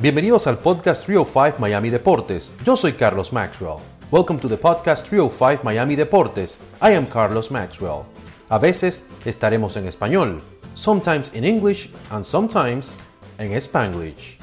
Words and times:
Bienvenidos 0.00 0.46
al 0.46 0.56
podcast 0.56 1.04
305 1.04 1.58
Miami 1.58 1.90
Deportes. 1.90 2.52
Yo 2.64 2.74
soy 2.74 2.94
Carlos 2.94 3.34
Maxwell. 3.34 3.80
Welcome 4.10 4.40
to 4.40 4.48
the 4.48 4.56
podcast 4.56 5.06
305 5.06 5.62
Miami 5.62 5.94
Deportes. 5.94 6.58
I 6.80 6.94
am 6.94 7.04
Carlos 7.04 7.50
Maxwell. 7.50 8.04
A 8.48 8.58
veces 8.58 9.04
estaremos 9.26 9.76
en 9.76 9.86
español, 9.86 10.40
sometimes 10.72 11.30
in 11.34 11.44
English 11.44 11.90
and 12.08 12.24
sometimes 12.24 12.98
en 13.36 13.52
Spanglish. 13.52 14.38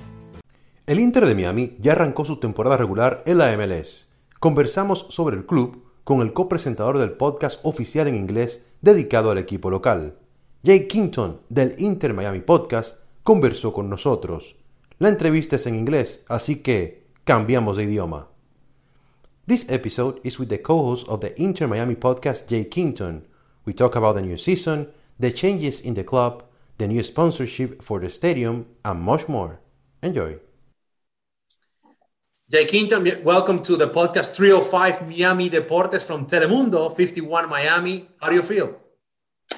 El 0.85 0.99
Inter 0.99 1.25
de 1.25 1.33
Miami 1.33 1.75
ya 1.79 1.93
arrancó 1.93 2.23
su 2.23 2.37
temporada 2.37 2.77
regular 2.77 3.23
en 3.25 3.39
la 3.39 3.57
MLS. 3.57 4.13
Conversamos 4.39 5.07
sobre 5.09 5.37
el 5.37 5.47
club 5.47 5.85
con 6.03 6.21
el 6.21 6.33
copresentador 6.33 6.99
del 6.99 7.13
podcast 7.13 7.61
oficial 7.65 8.07
en 8.07 8.13
inglés 8.13 8.67
dedicado 8.81 9.31
al 9.31 9.39
equipo 9.39 9.71
local. 9.71 10.19
Jay 10.63 10.87
Kington 10.87 11.41
del 11.49 11.73
Inter 11.79 12.13
Miami 12.13 12.41
Podcast 12.41 12.99
conversó 13.23 13.73
con 13.73 13.89
nosotros. 13.89 14.55
La 14.99 15.09
entrevista 15.09 15.57
es 15.57 15.67
en 15.67 15.75
inglés, 15.75 16.25
así 16.27 16.63
que 16.63 17.03
cambiamos 17.23 17.77
de 17.77 17.83
idioma. 17.83 18.29
This 19.45 19.69
episode 19.69 20.19
is 20.23 20.39
with 20.39 20.49
the 20.49 20.59
co-host 20.59 21.07
of 21.07 21.19
the 21.19 21.39
Inter 21.39 21.67
Miami 21.67 21.93
podcast, 21.93 22.49
Jay 22.49 22.65
Kington. 22.65 23.27
We 23.63 23.73
talk 23.73 23.95
about 23.95 24.15
the 24.15 24.23
new 24.23 24.37
season, 24.37 24.91
the 25.19 25.31
changes 25.31 25.81
in 25.81 25.93
the 25.93 26.03
club, 26.03 26.45
the 26.79 26.87
new 26.87 27.03
sponsorship 27.03 27.83
for 27.83 27.99
the 27.99 28.09
stadium, 28.09 28.65
and 28.83 28.99
much 28.99 29.27
more. 29.27 29.59
Enjoy. 30.01 30.39
Jay 32.49 32.65
Kington, 32.65 33.23
welcome 33.23 33.61
to 33.61 33.75
the 33.75 33.87
podcast 33.87 34.35
305 34.35 35.07
Miami 35.07 35.47
Deportes 35.47 36.07
from 36.07 36.25
Telemundo 36.25 36.89
51 36.89 37.47
Miami. 37.47 38.07
How 38.19 38.29
do 38.29 38.35
you 38.35 38.41
feel? 38.41 38.75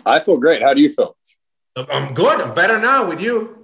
I 0.05 0.19
feel 0.19 0.37
great. 0.37 0.61
How 0.61 0.73
do 0.73 0.81
you 0.81 0.89
feel? 0.91 1.15
I'm 1.77 2.13
good. 2.13 2.41
I'm 2.41 2.53
better 2.53 2.77
now 2.77 3.07
with 3.07 3.21
you. 3.21 3.58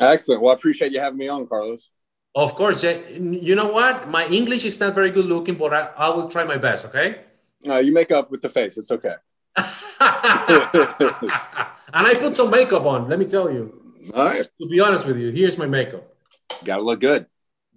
Excellent. 0.00 0.42
Well, 0.42 0.52
I 0.52 0.54
appreciate 0.54 0.92
you 0.92 1.00
having 1.00 1.18
me 1.18 1.28
on, 1.28 1.46
Carlos. 1.46 1.90
Of 2.34 2.54
course. 2.54 2.82
Jay. 2.82 3.18
You 3.18 3.54
know 3.54 3.72
what? 3.72 4.08
My 4.08 4.26
English 4.26 4.64
is 4.64 4.78
not 4.78 4.94
very 4.94 5.10
good 5.10 5.26
looking, 5.26 5.54
but 5.54 5.74
I, 5.74 5.90
I 5.96 6.10
will 6.10 6.28
try 6.28 6.44
my 6.44 6.56
best, 6.56 6.84
okay? 6.86 7.22
No, 7.64 7.78
you 7.78 7.92
make 7.92 8.10
up 8.10 8.30
with 8.30 8.42
the 8.42 8.48
face. 8.48 8.76
It's 8.76 8.90
okay. 8.90 9.14
and 9.58 9.66
I 12.06 12.14
put 12.14 12.36
some 12.36 12.50
makeup 12.50 12.86
on, 12.86 13.08
let 13.08 13.18
me 13.18 13.24
tell 13.24 13.52
you. 13.52 13.94
All 14.14 14.24
right. 14.24 14.48
To 14.60 14.68
be 14.68 14.80
honest 14.80 15.06
with 15.06 15.16
you, 15.16 15.30
here's 15.30 15.58
my 15.58 15.66
makeup. 15.66 16.14
Gotta 16.64 16.82
look 16.82 17.00
good. 17.00 17.26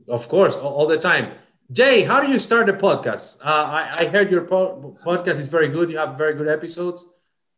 Of 0.07 0.27
course, 0.29 0.55
all, 0.55 0.73
all 0.73 0.87
the 0.87 0.97
time. 0.97 1.31
Jay, 1.71 2.03
how 2.03 2.19
do 2.19 2.31
you 2.31 2.37
start 2.37 2.67
the 2.67 2.73
podcast? 2.73 3.39
Uh, 3.41 3.45
I, 3.45 3.95
I 3.99 4.05
heard 4.05 4.29
your 4.29 4.41
po- 4.41 4.97
podcast 5.05 5.39
is 5.39 5.47
very 5.47 5.69
good. 5.69 5.89
You 5.89 5.97
have 5.97 6.17
very 6.17 6.35
good 6.35 6.47
episodes. 6.47 7.05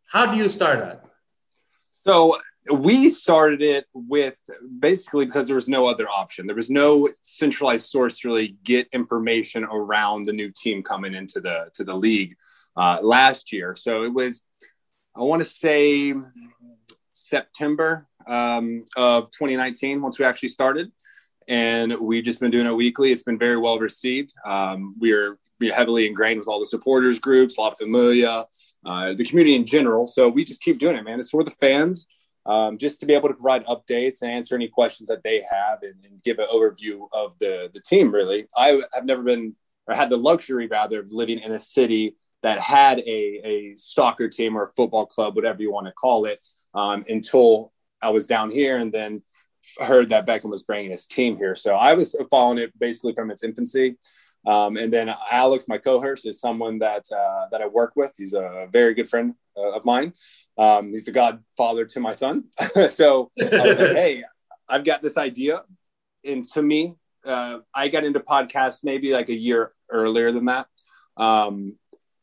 How 0.06 0.31
do 0.31 0.38
you 0.38 0.50
start 0.50 0.80
that? 0.80 1.04
So 2.06 2.38
we 2.72 3.09
started 3.09 3.61
it 3.61 3.86
with 3.94 4.39
basically 4.80 5.25
because 5.25 5.47
there 5.47 5.56
was 5.56 5.67
no 5.67 5.88
other 5.88 6.08
option. 6.08 6.47
There 6.47 6.56
was 6.56 6.69
no 6.69 7.09
centralized 7.22 7.89
source 7.89 8.19
to 8.19 8.30
really 8.30 8.58
get 8.64 8.88
information 8.94 9.66
around 9.66 10.25
the 10.25 10.33
new 10.33 10.52
team 10.52 10.81
coming 10.81 11.14
into 11.14 11.41
the 11.41 11.69
to 11.73 11.84
the 11.84 11.95
league 11.95 12.36
uh, 12.78 13.00
last 13.02 13.52
year. 13.52 13.75
So 13.75 14.03
it 14.03 14.14
was, 14.14 14.44
I 15.16 15.22
want 15.22 15.41
to 15.41 15.47
say, 15.47 16.14
September 17.11 18.08
um, 18.28 18.86
of 18.95 19.25
2019 19.31 20.02
once 20.02 20.17
we 20.17 20.25
actually 20.25 20.50
started, 20.50 20.91
and 21.47 21.94
we've 22.00 22.23
just 22.23 22.39
been 22.39 22.52
doing 22.52 22.66
it 22.66 22.75
weekly. 22.75 23.11
It's 23.11 23.23
been 23.23 23.39
very 23.39 23.58
well 23.58 23.78
received. 23.78 24.34
Um, 24.45 24.95
we 25.00 25.14
are 25.14 25.38
we're 25.59 25.73
heavily 25.73 26.08
ingrained 26.08 26.39
with 26.39 26.47
all 26.47 26.59
the 26.59 26.66
supporters 26.66 27.19
groups, 27.19 27.58
La 27.58 27.69
Familia, 27.69 28.45
uh, 28.86 29.14
the 29.14 29.23
community 29.23 29.56
in 29.56 29.66
general. 29.66 30.08
So 30.08 30.28
we 30.28 30.44
just 30.44 30.61
keep 30.61 30.80
doing 30.80 30.95
it, 30.95 31.03
man. 31.03 31.19
It's 31.19 31.30
for 31.30 31.44
the 31.44 31.52
fans 31.52 32.08
um, 32.46 32.78
just 32.78 33.00
to 33.00 33.06
be 33.06 33.14
able 33.14 33.30
to 33.30 33.36
provide 33.36 33.66
updates 33.66 34.22
and 34.22 34.32
answer 34.32 34.56
any 34.56 34.68
questions 34.68 35.10
that 35.10 35.24
they 35.24 35.44
have 35.50 35.80
and, 35.81 35.96
and, 36.04 36.22
give 36.24 36.40
an 36.40 36.48
overview 36.54 37.08
of 37.14 37.38
the 37.40 37.70
the 37.74 37.81
team. 37.81 38.14
Really, 38.14 38.46
I 38.58 38.81
have 38.94 39.06
never 39.06 39.24
been 39.24 39.56
or 39.88 39.96
had 39.96 40.09
the 40.09 40.18
luxury 40.18 40.68
rather 40.68 41.00
of 41.00 41.12
living 41.12 41.40
in 41.40 41.52
a 41.52 41.59
city 41.59 42.16
that 42.42 42.59
had 42.59 43.00
a, 43.00 43.42
a 43.44 43.74
soccer 43.78 44.28
team 44.28 44.58
or 44.58 44.64
a 44.64 44.72
football 44.76 45.06
club, 45.06 45.36
whatever 45.36 45.62
you 45.62 45.72
want 45.72 45.88
to 45.88 45.94
call 45.94 46.26
it, 46.26 46.40
um, 46.74 47.03
until 47.08 47.72
I 48.02 48.09
was 48.09 48.28
down 48.28 48.52
here 48.52 48.78
and 48.78 48.92
then 48.92 49.24
heard 49.80 50.09
that 50.09 50.28
Beckham 50.28 50.50
was 50.50 50.64
bringing 50.64 50.92
his 50.92 51.08
team 51.08 51.38
here. 51.38 51.56
So 51.56 51.76
I 51.76 51.94
was 51.94 52.16
following 52.30 52.58
it 52.58 52.78
basically 52.78 53.14
from 53.14 53.32
its 53.32 53.44
infancy. 53.44 53.96
Um, 54.46 54.78
and 54.78 54.92
then 54.92 55.14
Alex, 55.31 55.66
my 55.68 55.78
co-host, 55.78 56.26
is 56.26 56.40
someone 56.40 56.80
that 56.80 57.06
uh, 57.12 57.48
that 57.52 57.62
I 57.62 57.68
work 57.68 57.94
with. 57.96 58.14
He's 58.18 58.34
a 58.34 58.68
very 58.72 58.94
good 58.94 59.09
friend 59.09 59.36
uh, 59.58 59.72
of 59.72 59.86
mine. 59.86 60.14
Um, 60.58 60.92
he's 60.92 61.06
the 61.06 61.12
godfather 61.12 61.86
to 61.86 62.00
my 62.00 62.14
son. 62.14 62.46
so 62.90 63.32
I 63.40 63.68
was 63.68 63.80
like, 63.80 63.96
hey, 63.96 64.24
I've 64.68 64.84
got 64.84 65.02
this 65.02 65.18
idea. 65.18 65.64
And 66.26 66.44
to 66.53 66.62
me, 66.62 66.96
uh, 67.26 67.59
I 67.74 67.88
got 67.88 68.03
into 68.03 68.20
podcasts 68.20 68.84
maybe 68.84 69.14
like 69.14 69.30
a 69.30 69.36
year 69.36 69.74
earlier 69.90 70.32
than 70.32 70.46
that. 70.46 70.68
Um, 71.16 71.78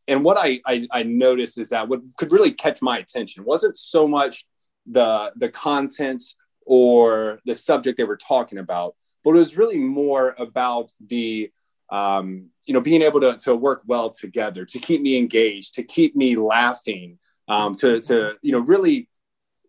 and 0.09 0.25
what 0.25 0.37
I, 0.39 0.61
I, 0.67 0.89
I 0.91 1.03
noticed 1.05 1.57
is 1.59 1.69
that 1.69 1.89
what 1.89 2.01
could 2.19 2.33
really 2.33 2.53
catch 2.53 2.83
my 2.83 2.99
attention 2.99 3.45
wasn't 3.45 3.79
so 3.79 4.09
much 4.09 4.45
the 4.87 5.33
the 5.37 5.49
content 5.49 6.23
or 6.67 7.39
the 7.45 7.55
subject 7.55 7.97
they 7.97 8.05
were 8.05 8.17
talking 8.17 8.59
about, 8.59 8.97
but 9.23 9.31
it 9.31 9.39
was 9.39 9.57
really 9.57 9.79
more 9.79 10.35
about 10.39 10.91
the 11.07 11.51
um, 11.91 12.51
you 12.67 12.75
know, 12.75 12.81
being 12.81 13.03
able 13.03 13.21
to, 13.21 13.37
to 13.37 13.55
work 13.55 13.83
well 13.87 14.11
together, 14.11 14.65
to 14.65 14.79
keep 14.79 15.01
me 15.01 15.19
engaged, 15.19 15.75
to 15.75 15.83
keep 15.83 16.15
me 16.15 16.37
laughing, 16.37 17.19
um, 17.49 17.75
to, 17.77 18.01
to, 18.01 18.37
you 18.43 18.53
know, 18.53 18.61
really 18.61 19.09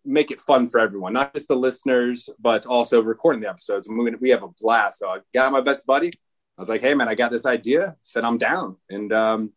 make 0.04 0.30
it 0.30 0.40
fun 0.40 0.68
for 0.68 0.80
everyone, 0.80 1.12
not 1.12 1.34
just 1.34 1.48
the 1.48 1.56
listeners, 1.56 2.28
but 2.40 2.66
also 2.66 3.02
recording 3.02 3.40
the 3.40 3.48
episodes. 3.48 3.88
And 3.88 3.98
we, 3.98 4.10
we 4.16 4.30
have 4.30 4.42
a 4.42 4.48
blast. 4.60 5.00
So 5.00 5.08
I 5.08 5.18
got 5.34 5.52
my 5.52 5.60
best 5.60 5.86
buddy. 5.86 6.08
I 6.08 6.60
was 6.60 6.68
like, 6.68 6.82
hey, 6.82 6.94
man, 6.94 7.08
I 7.08 7.14
got 7.14 7.30
this 7.30 7.46
idea. 7.46 7.96
Said 8.00 8.24
I'm 8.24 8.38
down. 8.38 8.76
And 8.90 9.12
um, 9.12 9.52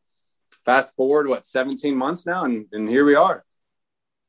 fast 0.64 0.96
forward, 0.96 1.28
what, 1.28 1.46
17 1.46 1.96
months 1.96 2.26
now? 2.26 2.46
And, 2.46 2.68
and 2.72 2.90
here 2.90 3.06
we 3.06 3.16
are. 3.16 3.44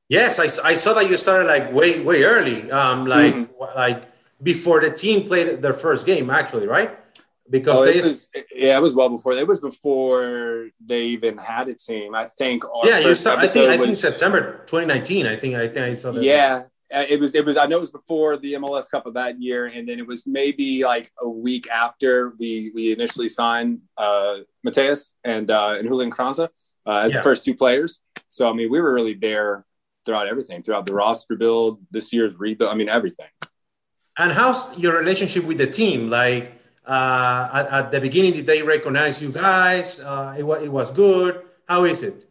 Yes, 0.08 0.38
I, 0.38 0.69
I 0.69 0.75
saw 0.75 0.94
that 0.94 1.10
you 1.10 1.16
started 1.16 1.48
like 1.48 1.72
way, 1.72 2.00
way 2.00 2.22
early, 2.22 2.70
um, 2.70 3.06
like, 3.06 3.34
mm-hmm. 3.34 3.76
like 3.76 4.04
before 4.42 4.80
the 4.80 4.91
team 4.91 5.26
played 5.26 5.60
their 5.60 5.72
first 5.72 6.06
game, 6.06 6.30
actually, 6.30 6.66
right? 6.69 6.96
Because 7.48 7.80
oh, 7.80 7.84
they 7.84 7.96
was, 7.98 8.28
yeah, 8.52 8.76
it 8.76 8.82
was 8.82 8.94
well 8.94 9.08
before. 9.08 9.32
It 9.32 9.46
was 9.46 9.60
before 9.60 10.68
they 10.84 11.04
even 11.06 11.38
had 11.38 11.68
a 11.68 11.74
team. 11.74 12.14
I 12.14 12.24
think. 12.24 12.64
yeah, 12.82 12.98
you 12.98 13.14
saw, 13.14 13.36
I 13.36 13.46
think 13.46 13.68
I 13.68 13.76
think 13.76 13.96
September 13.96 14.64
2019. 14.66 15.26
I 15.26 15.36
think 15.36 15.54
I 15.54 15.68
think 15.68 15.86
I 15.86 15.94
saw 15.94 16.12
that. 16.12 16.22
Yeah, 16.22 16.64
uh, 16.94 17.04
it 17.08 17.18
was. 17.20 17.34
It 17.34 17.44
was. 17.44 17.56
I 17.56 17.66
know 17.66 17.78
it 17.78 17.80
was 17.80 17.90
before 17.90 18.36
the 18.36 18.54
MLS 18.54 18.88
Cup 18.88 19.06
of 19.06 19.14
that 19.14 19.40
year, 19.40 19.66
and 19.66 19.88
then 19.88 19.98
it 19.98 20.06
was 20.06 20.26
maybe 20.26 20.84
like 20.84 21.10
a 21.20 21.28
week 21.28 21.68
after 21.68 22.34
we 22.38 22.70
we 22.74 22.92
initially 22.92 23.28
signed 23.28 23.80
uh, 23.96 24.38
Matías 24.66 25.12
and 25.24 25.50
uh, 25.50 25.74
and 25.78 25.88
Julian 25.88 26.10
Carranza 26.10 26.50
uh, 26.86 26.98
as 27.04 27.12
yeah. 27.12 27.18
the 27.18 27.22
first 27.24 27.44
two 27.44 27.54
players. 27.54 28.00
So 28.28 28.48
I 28.48 28.52
mean, 28.52 28.70
we 28.70 28.80
were 28.80 28.92
really 28.92 29.14
there 29.14 29.64
throughout 30.04 30.28
everything, 30.28 30.62
throughout 30.62 30.86
the 30.86 30.94
roster 30.94 31.34
build, 31.34 31.80
this 31.90 32.12
year's 32.12 32.38
rebuild. 32.38 32.70
I 32.70 32.76
mean, 32.76 32.88
everything. 32.88 33.28
And 34.18 34.32
how's 34.32 34.78
your 34.78 34.96
relationship 34.96 35.44
with 35.44 35.58
the 35.58 35.66
team? 35.66 36.08
Like 36.08 36.56
uh, 36.86 37.48
at, 37.52 37.66
at, 37.66 37.91
the 37.91 38.00
beginning, 38.00 38.32
did 38.32 38.47
they 38.47 38.62
recognize 38.62 39.20
you 39.20 39.30
guys? 39.30 40.00
Uh, 40.00 40.34
it, 40.38 40.44
it 40.62 40.69
was 40.69 40.92
good. 40.92 41.42
How 41.69 41.84
is 41.84 42.02
it? 42.02 42.26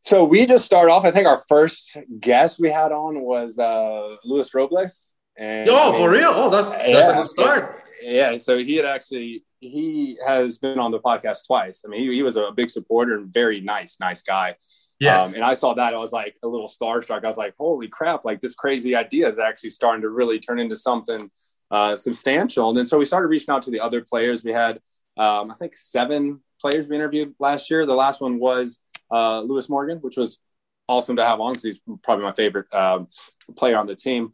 So 0.00 0.24
we 0.24 0.46
just 0.46 0.64
start 0.64 0.90
off. 0.90 1.04
I 1.04 1.10
think 1.10 1.26
our 1.26 1.40
first 1.48 1.96
guest 2.20 2.60
we 2.60 2.70
had 2.70 2.92
on 2.92 3.20
was 3.20 3.58
uh, 3.58 4.16
Luis 4.24 4.52
Robles. 4.54 5.14
And, 5.36 5.68
oh, 5.70 5.92
for 5.94 6.10
real? 6.10 6.30
Oh, 6.30 6.50
that's 6.50 6.70
that's 6.70 6.88
yeah, 6.88 7.10
a 7.10 7.14
good 7.14 7.26
start. 7.26 7.84
Yeah. 8.02 8.38
So 8.38 8.58
he 8.58 8.76
had 8.76 8.84
actually 8.84 9.44
he 9.60 10.18
has 10.26 10.58
been 10.58 10.78
on 10.78 10.90
the 10.90 11.00
podcast 11.00 11.46
twice. 11.46 11.82
I 11.84 11.88
mean, 11.88 12.00
he, 12.00 12.14
he 12.14 12.22
was 12.22 12.36
a 12.36 12.52
big 12.54 12.70
supporter 12.70 13.16
and 13.16 13.32
very 13.32 13.60
nice, 13.60 13.98
nice 13.98 14.22
guy. 14.22 14.54
Yes. 15.00 15.28
Um, 15.28 15.34
and 15.36 15.44
I 15.44 15.54
saw 15.54 15.74
that 15.74 15.94
I 15.94 15.96
was 15.96 16.12
like 16.12 16.36
a 16.42 16.48
little 16.48 16.68
starstruck. 16.68 17.24
I 17.24 17.26
was 17.26 17.36
like, 17.36 17.54
holy 17.58 17.88
crap! 17.88 18.24
Like 18.24 18.40
this 18.40 18.54
crazy 18.54 18.94
idea 18.94 19.26
is 19.26 19.38
actually 19.38 19.70
starting 19.70 20.02
to 20.02 20.10
really 20.10 20.38
turn 20.38 20.60
into 20.60 20.76
something 20.76 21.30
uh, 21.74 21.96
substantial. 21.96 22.68
And 22.68 22.78
then 22.78 22.86
so 22.86 22.98
we 22.98 23.04
started 23.04 23.26
reaching 23.26 23.50
out 23.50 23.64
to 23.64 23.70
the 23.72 23.80
other 23.80 24.00
players. 24.00 24.44
We 24.44 24.52
had, 24.52 24.80
um, 25.16 25.50
I 25.50 25.54
think, 25.54 25.74
seven 25.74 26.40
players 26.60 26.86
we 26.86 26.94
interviewed 26.94 27.34
last 27.40 27.68
year. 27.68 27.84
The 27.84 27.96
last 27.96 28.20
one 28.20 28.38
was 28.38 28.78
uh, 29.10 29.40
Lewis 29.40 29.68
Morgan, 29.68 29.98
which 29.98 30.16
was 30.16 30.38
awesome 30.86 31.16
to 31.16 31.24
have 31.24 31.40
on 31.40 31.54
because 31.54 31.64
he's 31.64 31.80
probably 32.04 32.26
my 32.26 32.32
favorite 32.32 32.72
um, 32.72 33.08
player 33.56 33.76
on 33.76 33.88
the 33.88 33.96
team. 33.96 34.30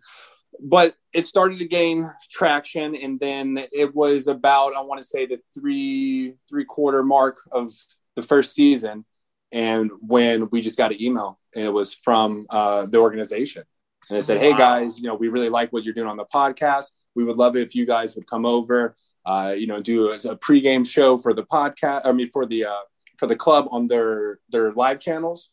But 0.60 0.94
it 1.14 1.25
started 1.25 1.60
to 1.60 1.66
gain 1.66 2.10
traction, 2.31 2.94
and 2.94 3.19
then 3.19 3.64
it 3.72 3.94
was 3.94 4.26
about 4.26 4.76
I 4.76 4.82
want 4.82 5.00
to 5.00 5.06
say 5.06 5.25
the 5.25 5.40
three 5.54 6.34
three 6.46 6.66
quarter 6.66 7.02
mark 7.02 7.38
of 7.50 7.72
the 8.16 8.22
first 8.22 8.52
season, 8.52 9.06
and 9.50 9.90
when 10.00 10.50
we 10.50 10.60
just 10.60 10.76
got 10.76 10.92
an 10.92 11.00
email, 11.02 11.40
and 11.56 11.64
it 11.64 11.72
was 11.72 11.94
from 11.94 12.46
uh, 12.50 12.84
the 12.84 12.98
organization, 12.98 13.62
and 14.10 14.19
they 14.19 14.20
said, 14.20 14.38
"Hey 14.40 14.54
guys, 14.54 14.98
you 15.00 15.06
know 15.06 15.14
we 15.14 15.28
really 15.28 15.48
like 15.48 15.72
what 15.72 15.84
you're 15.84 15.94
doing 15.94 16.08
on 16.08 16.19
the 16.19 16.26
podcast 16.26 16.90
we 17.20 17.26
would 17.26 17.37
love 17.37 17.55
it 17.55 17.62
if 17.62 17.75
you 17.75 17.84
guys 17.84 18.14
would 18.14 18.26
come 18.26 18.46
over, 18.46 18.94
uh, 19.26 19.52
you 19.55 19.67
know, 19.67 19.81
do 19.81 20.11
a, 20.11 20.14
a 20.14 20.37
pregame 20.37 20.88
show 20.88 21.19
for 21.19 21.34
the 21.34 21.44
podcast. 21.44 22.02
I 22.06 22.12
mean, 22.12 22.31
for 22.31 22.46
the 22.46 22.64
uh, 22.64 22.84
for 23.19 23.26
the 23.26 23.37
club 23.37 23.69
on 23.70 23.87
their 23.87 24.40
their 24.49 24.72
live 24.72 24.99
channels. 24.99 25.50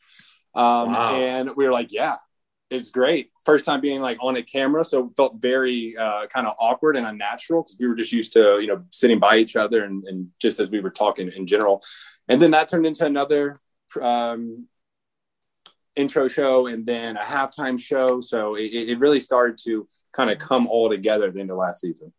Um, 0.55 0.93
wow. 0.93 1.13
And 1.13 1.51
we 1.57 1.65
were 1.65 1.73
like, 1.73 1.91
yeah. 1.91 2.15
It's 2.69 2.89
great. 2.89 3.31
First 3.45 3.63
time 3.63 3.79
being 3.79 4.01
like 4.01 4.17
on 4.19 4.35
a 4.35 4.43
camera, 4.43 4.83
so 4.83 5.13
felt 5.15 5.41
very 5.41 5.95
uh, 5.95 6.27
kind 6.27 6.45
of 6.45 6.53
awkward 6.59 6.97
and 6.97 7.07
unnatural 7.07 7.63
because 7.63 7.77
we 7.79 7.87
were 7.87 7.95
just 7.95 8.11
used 8.11 8.33
to 8.33 8.59
you 8.59 8.67
know 8.67 8.83
sitting 8.91 9.19
by 9.19 9.37
each 9.37 9.55
other 9.55 9.85
and, 9.85 10.03
and, 10.03 10.27
just 10.41 10.59
as 10.59 10.69
we 10.69 10.81
were 10.81 10.89
talking 10.89 11.31
in 11.33 11.47
general, 11.47 11.81
and 12.27 12.41
then 12.41 12.51
that 12.51 12.67
turned 12.67 12.85
into 12.85 13.05
another 13.05 13.55
um, 14.01 14.67
intro 15.95 16.27
show 16.27 16.67
and 16.67 16.85
then 16.85 17.15
a 17.15 17.21
halftime 17.21 17.79
show. 17.79 18.19
So 18.19 18.55
it, 18.55 18.73
it 18.91 18.99
really 18.99 19.21
started 19.21 19.57
to 19.63 19.87
kind 20.17 20.31
of 20.31 20.39
come 20.39 20.67
all 20.67 20.89
together 20.89 21.27
at 21.27 21.35
the 21.35 21.39
end 21.39 21.51
of 21.51 21.57
last 21.57 21.79
season. 21.79 22.11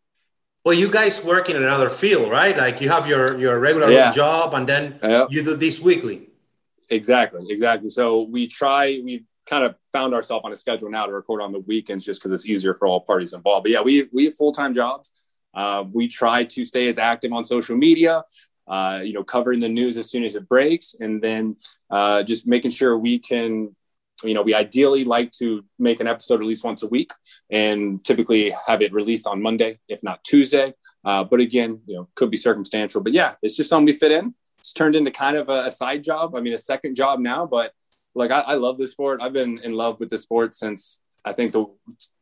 Well, 0.65 0.73
you 0.73 0.89
guys 0.89 1.23
work 1.23 1.49
in 1.49 1.55
another 1.57 1.89
field, 1.89 2.31
right? 2.31 2.55
Like 2.57 2.81
you 2.81 2.89
have 2.89 3.07
your 3.07 3.39
your 3.39 3.59
regular 3.59 3.89
yeah. 3.91 4.11
job, 4.11 4.53
and 4.53 4.67
then 4.67 4.99
yep. 5.03 5.27
you 5.31 5.43
do 5.43 5.55
this 5.55 5.79
weekly. 5.79 6.29
Exactly, 6.89 7.45
exactly. 7.49 7.89
So 7.89 8.23
we 8.23 8.47
try. 8.47 9.01
We 9.03 9.25
kind 9.45 9.63
of 9.63 9.75
found 9.91 10.13
ourselves 10.13 10.43
on 10.45 10.51
a 10.51 10.55
schedule 10.55 10.89
now 10.89 11.05
to 11.05 11.11
record 11.11 11.41
on 11.41 11.51
the 11.51 11.59
weekends, 11.59 12.05
just 12.05 12.19
because 12.19 12.31
it's 12.31 12.45
easier 12.45 12.73
for 12.73 12.87
all 12.87 13.01
parties 13.01 13.33
involved. 13.33 13.63
But 13.65 13.71
yeah, 13.71 13.81
we 13.81 14.09
we 14.11 14.25
have 14.25 14.35
full 14.35 14.51
time 14.51 14.73
jobs. 14.73 15.11
Uh, 15.53 15.83
we 15.91 16.07
try 16.07 16.43
to 16.43 16.65
stay 16.65 16.87
as 16.87 16.97
active 16.97 17.31
on 17.33 17.43
social 17.43 17.77
media. 17.77 18.23
Uh, 18.67 18.99
you 19.03 19.13
know, 19.13 19.23
covering 19.23 19.59
the 19.59 19.69
news 19.69 19.97
as 19.97 20.11
soon 20.11 20.23
as 20.23 20.35
it 20.35 20.47
breaks, 20.47 20.93
and 20.99 21.21
then 21.21 21.55
uh, 21.89 22.21
just 22.21 22.45
making 22.45 22.69
sure 22.69 22.95
we 22.97 23.17
can 23.17 23.75
you 24.23 24.33
know, 24.33 24.41
we 24.41 24.53
ideally 24.53 25.03
like 25.03 25.31
to 25.31 25.63
make 25.77 25.99
an 25.99 26.07
episode 26.07 26.41
at 26.41 26.45
least 26.45 26.63
once 26.63 26.83
a 26.83 26.87
week 26.87 27.11
and 27.49 28.03
typically 28.03 28.53
have 28.67 28.81
it 28.81 28.93
released 28.93 29.25
on 29.27 29.41
Monday, 29.41 29.79
if 29.87 30.03
not 30.03 30.23
Tuesday. 30.23 30.73
Uh, 31.05 31.23
but 31.23 31.39
again, 31.39 31.81
you 31.85 31.95
know, 31.95 32.09
could 32.15 32.29
be 32.29 32.37
circumstantial. 32.37 33.01
But 33.01 33.13
yeah, 33.13 33.35
it's 33.41 33.55
just 33.55 33.69
something 33.69 33.85
we 33.85 33.93
fit 33.93 34.11
in. 34.11 34.35
It's 34.59 34.73
turned 34.73 34.95
into 34.95 35.11
kind 35.11 35.37
of 35.37 35.49
a, 35.49 35.65
a 35.65 35.71
side 35.71 36.03
job. 36.03 36.35
I 36.35 36.41
mean, 36.41 36.53
a 36.53 36.57
second 36.57 36.95
job 36.95 37.19
now, 37.19 37.45
but 37.45 37.71
like 38.15 38.31
I, 38.31 38.41
I 38.41 38.53
love 38.55 38.77
the 38.77 38.87
sport. 38.87 39.21
I've 39.21 39.33
been 39.33 39.59
in 39.59 39.73
love 39.73 39.99
with 39.99 40.09
the 40.09 40.17
sport 40.17 40.53
since 40.53 41.01
I 41.23 41.33
think 41.33 41.53
the 41.53 41.65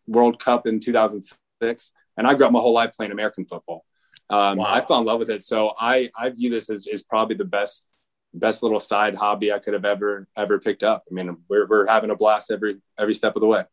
World 0.08 0.40
Cup 0.40 0.68
in 0.68 0.80
2006. 0.80 1.92
And 2.18 2.28
I 2.28 2.34
grew 2.34 2.46
up 2.46 2.52
my 2.52 2.60
whole 2.60 2.74
life 2.74 2.92
playing 2.96 3.12
American 3.12 3.46
football. 3.46 3.86
Um, 4.30 4.58
wow. 4.58 4.66
I 4.68 4.82
fell 4.82 5.00
in 5.00 5.06
love 5.06 5.20
with 5.20 5.30
it. 5.30 5.44
So 5.44 5.74
I, 5.80 6.10
I 6.18 6.30
view 6.30 6.50
this 6.50 6.70
as, 6.70 6.88
as 6.92 7.02
probably 7.04 7.36
the 7.36 7.46
best 7.46 7.88
best 8.34 8.64
little 8.64 8.80
side 8.80 9.16
hobby 9.16 9.52
I 9.52 9.60
could 9.60 9.74
have 9.74 9.86
ever 9.86 10.28
ever 10.36 10.60
picked 10.60 10.84
up. 10.84 11.04
I 11.10 11.14
mean, 11.14 11.38
we're 11.50 11.68
we're 11.68 11.88
having 11.88 12.10
a 12.10 12.16
blast 12.16 12.52
every 12.52 12.78
every 13.00 13.14
step 13.14 13.36
of 13.36 13.42
the 13.42 13.48
way. 13.48 13.64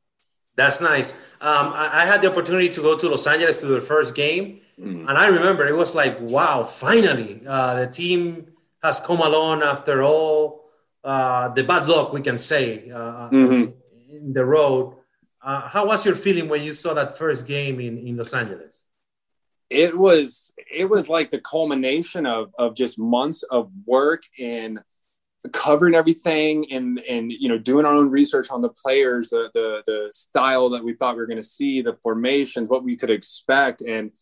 That's 0.56 0.80
nice. 0.80 1.14
Um, 1.40 1.72
I, 1.74 1.90
I, 1.92 2.04
had 2.04 2.22
the 2.22 2.30
opportunity 2.30 2.68
to 2.68 2.80
go 2.80 2.96
to 2.96 3.08
Los 3.08 3.26
Angeles 3.26 3.58
to 3.58 3.66
the 3.66 3.80
first 3.80 4.14
game, 4.14 4.60
mm. 4.78 5.08
and 5.08 5.10
I 5.10 5.26
remember 5.26 5.66
it 5.66 5.76
was 5.76 5.96
like, 5.96 6.20
wow, 6.20 6.62
finally, 6.62 7.42
uh, 7.44 7.74
the 7.74 7.86
team 7.88 8.46
has 8.80 9.00
come 9.00 9.18
along 9.20 9.62
after 9.62 10.04
all 10.04 10.64
uh, 11.02 11.48
the 11.48 11.64
bad 11.64 11.88
luck 11.88 12.12
we 12.12 12.20
can 12.20 12.38
say 12.38 12.90
uh, 12.90 13.28
mm-hmm. 13.30 13.72
in 14.08 14.32
the 14.32 14.44
road. 14.44 14.94
Uh, 15.42 15.68
how 15.68 15.86
was 15.86 16.06
your 16.06 16.14
feeling 16.14 16.48
when 16.48 16.62
you 16.62 16.72
saw 16.72 16.94
that 16.94 17.18
first 17.18 17.46
game 17.46 17.80
in, 17.80 17.98
in 17.98 18.16
Los 18.16 18.32
Angeles? 18.32 18.83
It 19.74 19.96
was 19.96 20.52
it 20.70 20.88
was 20.88 21.08
like 21.08 21.30
the 21.30 21.40
culmination 21.40 22.26
of 22.26 22.52
of 22.58 22.74
just 22.74 22.98
months 22.98 23.42
of 23.44 23.72
work 23.86 24.22
and 24.40 24.80
covering 25.52 25.94
everything 25.94 26.70
and 26.72 27.00
and 27.00 27.32
you 27.32 27.48
know 27.48 27.58
doing 27.58 27.84
our 27.84 27.92
own 27.92 28.10
research 28.10 28.50
on 28.50 28.62
the 28.62 28.70
players 28.70 29.28
the 29.30 29.50
the, 29.52 29.82
the 29.86 30.08
style 30.12 30.70
that 30.70 30.82
we 30.82 30.94
thought 30.94 31.16
we 31.16 31.20
were 31.20 31.26
going 31.26 31.36
to 31.36 31.42
see 31.42 31.82
the 31.82 31.98
formations 32.02 32.70
what 32.70 32.84
we 32.84 32.96
could 32.96 33.10
expect. 33.10 33.82
And 33.82 34.12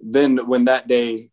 then 0.00 0.38
when 0.48 0.64
that 0.64 0.88
day 0.88 1.28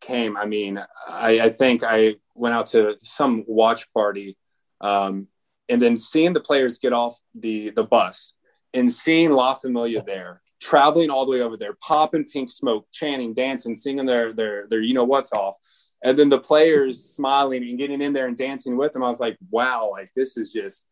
came 0.00 0.36
i 0.36 0.46
mean 0.46 0.80
i, 1.08 1.40
I 1.40 1.48
think 1.50 1.82
i 1.84 2.16
went 2.34 2.54
out 2.54 2.68
to 2.68 2.96
some 3.00 3.44
watch 3.46 3.92
party 3.92 4.36
um, 4.80 5.28
and 5.68 5.80
then 5.80 5.96
seeing 5.96 6.32
the 6.32 6.40
players 6.40 6.78
get 6.78 6.92
off 6.92 7.20
the 7.34 7.70
the 7.70 7.84
bus 7.84 8.34
and 8.72 8.90
seeing 8.90 9.30
la 9.30 9.54
familia 9.54 10.02
there 10.02 10.42
traveling 10.60 11.10
all 11.10 11.24
the 11.24 11.30
way 11.30 11.40
over 11.40 11.56
there, 11.56 11.74
popping 11.86 12.24
pink 12.24 12.50
smoke, 12.50 12.86
chanting, 12.92 13.34
dancing, 13.34 13.74
singing 13.74 14.06
their 14.06 14.32
their 14.32 14.66
their 14.68 14.80
you 14.80 14.94
know 14.94 15.04
what's 15.04 15.32
off. 15.32 15.56
And 16.02 16.18
then 16.18 16.28
the 16.28 16.40
players 16.40 17.04
smiling 17.14 17.62
and 17.62 17.78
getting 17.78 18.00
in 18.00 18.12
there 18.12 18.26
and 18.26 18.36
dancing 18.36 18.76
with 18.76 18.92
them. 18.92 19.02
I 19.02 19.08
was 19.08 19.20
like, 19.20 19.36
wow, 19.50 19.90
like 19.92 20.12
this 20.14 20.36
is 20.36 20.52
just. 20.52 20.86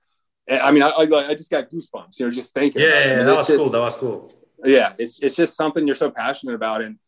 I 0.50 0.72
mean, 0.72 0.82
I, 0.82 0.88
I, 0.88 1.02
I 1.02 1.34
just 1.34 1.50
got 1.50 1.68
goosebumps, 1.68 2.18
you 2.18 2.24
know, 2.24 2.30
just 2.30 2.54
thinking. 2.54 2.80
Yeah, 2.80 2.88
yeah 2.88 3.22
that 3.22 3.36
was 3.36 3.46
just, 3.46 3.58
cool. 3.58 3.68
That 3.68 3.80
was 3.80 3.96
cool. 3.96 4.32
Yeah, 4.64 4.94
it's 4.98 5.18
it's 5.20 5.36
just 5.36 5.56
something 5.56 5.86
you're 5.86 5.94
so 5.94 6.10
passionate 6.10 6.54
about, 6.54 6.80
and 6.80 6.98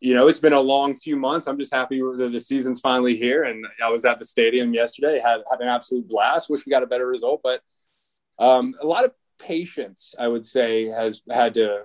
you 0.00 0.14
know, 0.14 0.28
it's 0.28 0.40
been 0.40 0.54
a 0.54 0.60
long 0.60 0.94
few 0.94 1.14
months. 1.16 1.46
I'm 1.46 1.58
just 1.58 1.74
happy 1.74 2.00
that 2.00 2.30
the 2.32 2.40
season's 2.40 2.80
finally 2.80 3.16
here, 3.16 3.44
and 3.44 3.66
I 3.84 3.90
was 3.90 4.06
at 4.06 4.18
the 4.18 4.24
stadium 4.24 4.72
yesterday, 4.72 5.18
had 5.18 5.42
had 5.50 5.60
an 5.60 5.68
absolute 5.68 6.08
blast. 6.08 6.48
Wish 6.48 6.64
we 6.64 6.70
got 6.70 6.82
a 6.82 6.86
better 6.86 7.06
result, 7.06 7.42
but 7.44 7.60
um, 8.38 8.74
a 8.82 8.86
lot 8.86 9.04
of 9.04 9.12
patience, 9.38 10.14
I 10.18 10.28
would 10.28 10.44
say, 10.44 10.86
has 10.86 11.20
had 11.30 11.54
to 11.54 11.84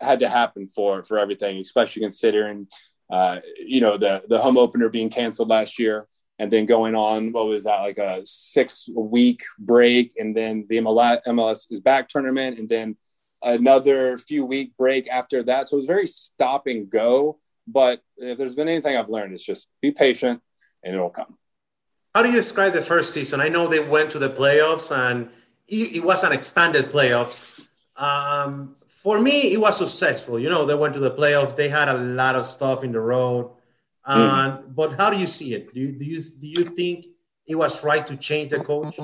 had 0.00 0.20
to 0.20 0.28
happen 0.28 0.66
for 0.66 1.02
for 1.02 1.18
everything, 1.18 1.58
especially 1.58 2.02
considering 2.02 2.66
uh, 3.10 3.40
you 3.58 3.80
know 3.80 3.96
the 3.96 4.22
the 4.28 4.38
home 4.38 4.58
opener 4.58 4.88
being 4.88 5.10
canceled 5.10 5.48
last 5.48 5.78
year, 5.78 6.06
and 6.38 6.50
then 6.50 6.66
going 6.66 6.94
on 6.94 7.32
what 7.32 7.46
was 7.46 7.64
that 7.64 7.80
like 7.80 7.98
a 7.98 8.20
six 8.24 8.88
week 8.94 9.42
break, 9.58 10.12
and 10.18 10.36
then 10.36 10.66
the 10.68 10.78
MLS, 10.78 11.20
MLS 11.26 11.66
is 11.70 11.80
back 11.80 12.08
tournament, 12.08 12.58
and 12.58 12.68
then 12.68 12.96
another 13.42 14.18
few 14.18 14.44
week 14.44 14.76
break 14.76 15.08
after 15.08 15.42
that. 15.44 15.68
So 15.68 15.76
it 15.76 15.78
was 15.78 15.86
very 15.86 16.06
stop 16.06 16.66
and 16.66 16.88
go. 16.88 17.38
But 17.66 18.02
if 18.16 18.38
there's 18.38 18.54
been 18.54 18.68
anything 18.68 18.96
I've 18.96 19.10
learned, 19.10 19.34
it's 19.34 19.44
just 19.44 19.68
be 19.82 19.90
patient 19.90 20.40
and 20.82 20.94
it'll 20.94 21.10
come. 21.10 21.36
How 22.14 22.22
do 22.22 22.30
you 22.30 22.36
describe 22.36 22.72
the 22.72 22.82
first 22.82 23.12
season? 23.12 23.40
I 23.40 23.48
know 23.48 23.68
they 23.68 23.80
went 23.80 24.10
to 24.12 24.18
the 24.18 24.30
playoffs 24.30 24.96
and 24.96 25.28
it 25.68 26.02
was 26.02 26.24
an 26.24 26.32
expanded 26.32 26.90
playoffs. 26.90 27.66
Um, 27.96 28.76
for 29.02 29.20
me, 29.20 29.52
it 29.52 29.60
was 29.60 29.78
successful. 29.78 30.38
You 30.40 30.50
know, 30.50 30.66
they 30.66 30.74
went 30.74 30.94
to 30.94 31.00
the 31.00 31.10
playoffs. 31.10 31.54
They 31.54 31.68
had 31.68 31.88
a 31.88 31.96
lot 31.96 32.34
of 32.34 32.46
stuff 32.46 32.82
in 32.82 32.92
the 32.92 33.00
road. 33.00 33.52
mm. 34.06 34.74
But 34.74 34.94
how 34.94 35.10
do 35.10 35.16
you 35.16 35.26
see 35.26 35.54
it? 35.54 35.72
Do 35.72 35.80
you, 35.80 35.92
do 35.92 36.04
you 36.04 36.20
do 36.20 36.46
you 36.46 36.64
think 36.64 37.06
it 37.46 37.54
was 37.54 37.84
right 37.84 38.06
to 38.06 38.16
change 38.16 38.50
the 38.50 38.62
coach? 38.64 38.98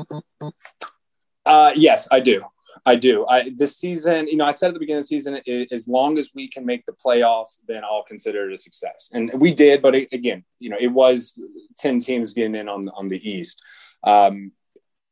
Uh, 1.47 1.73
yes, 1.77 2.09
I 2.11 2.21
do. 2.21 2.43
I 2.85 2.97
do. 2.97 3.25
I 3.27 3.53
this 3.57 3.77
season, 3.77 4.27
you 4.27 4.37
know, 4.37 4.47
I 4.47 4.53
said 4.53 4.69
at 4.69 4.75
the 4.75 4.81
beginning 4.81 4.99
of 4.99 5.09
the 5.09 5.15
season, 5.17 5.41
as 5.71 5.87
long 5.87 6.19
as 6.19 6.31
we 6.35 6.49
can 6.49 6.67
make 6.67 6.85
the 6.87 6.93
playoffs, 6.93 7.61
then 7.69 7.85
I'll 7.85 8.03
consider 8.03 8.49
it 8.49 8.53
a 8.53 8.57
success. 8.57 9.11
And 9.13 9.31
we 9.35 9.53
did, 9.53 9.81
but 9.81 9.95
it, 9.95 10.13
again, 10.13 10.45
you 10.59 10.71
know, 10.71 10.77
it 10.81 10.89
was 10.89 11.41
ten 11.77 12.01
teams 12.01 12.35
getting 12.35 12.57
in 12.57 12.69
on 12.69 12.89
on 12.91 13.09
the 13.09 13.21
East. 13.31 13.63
Um, 14.03 14.53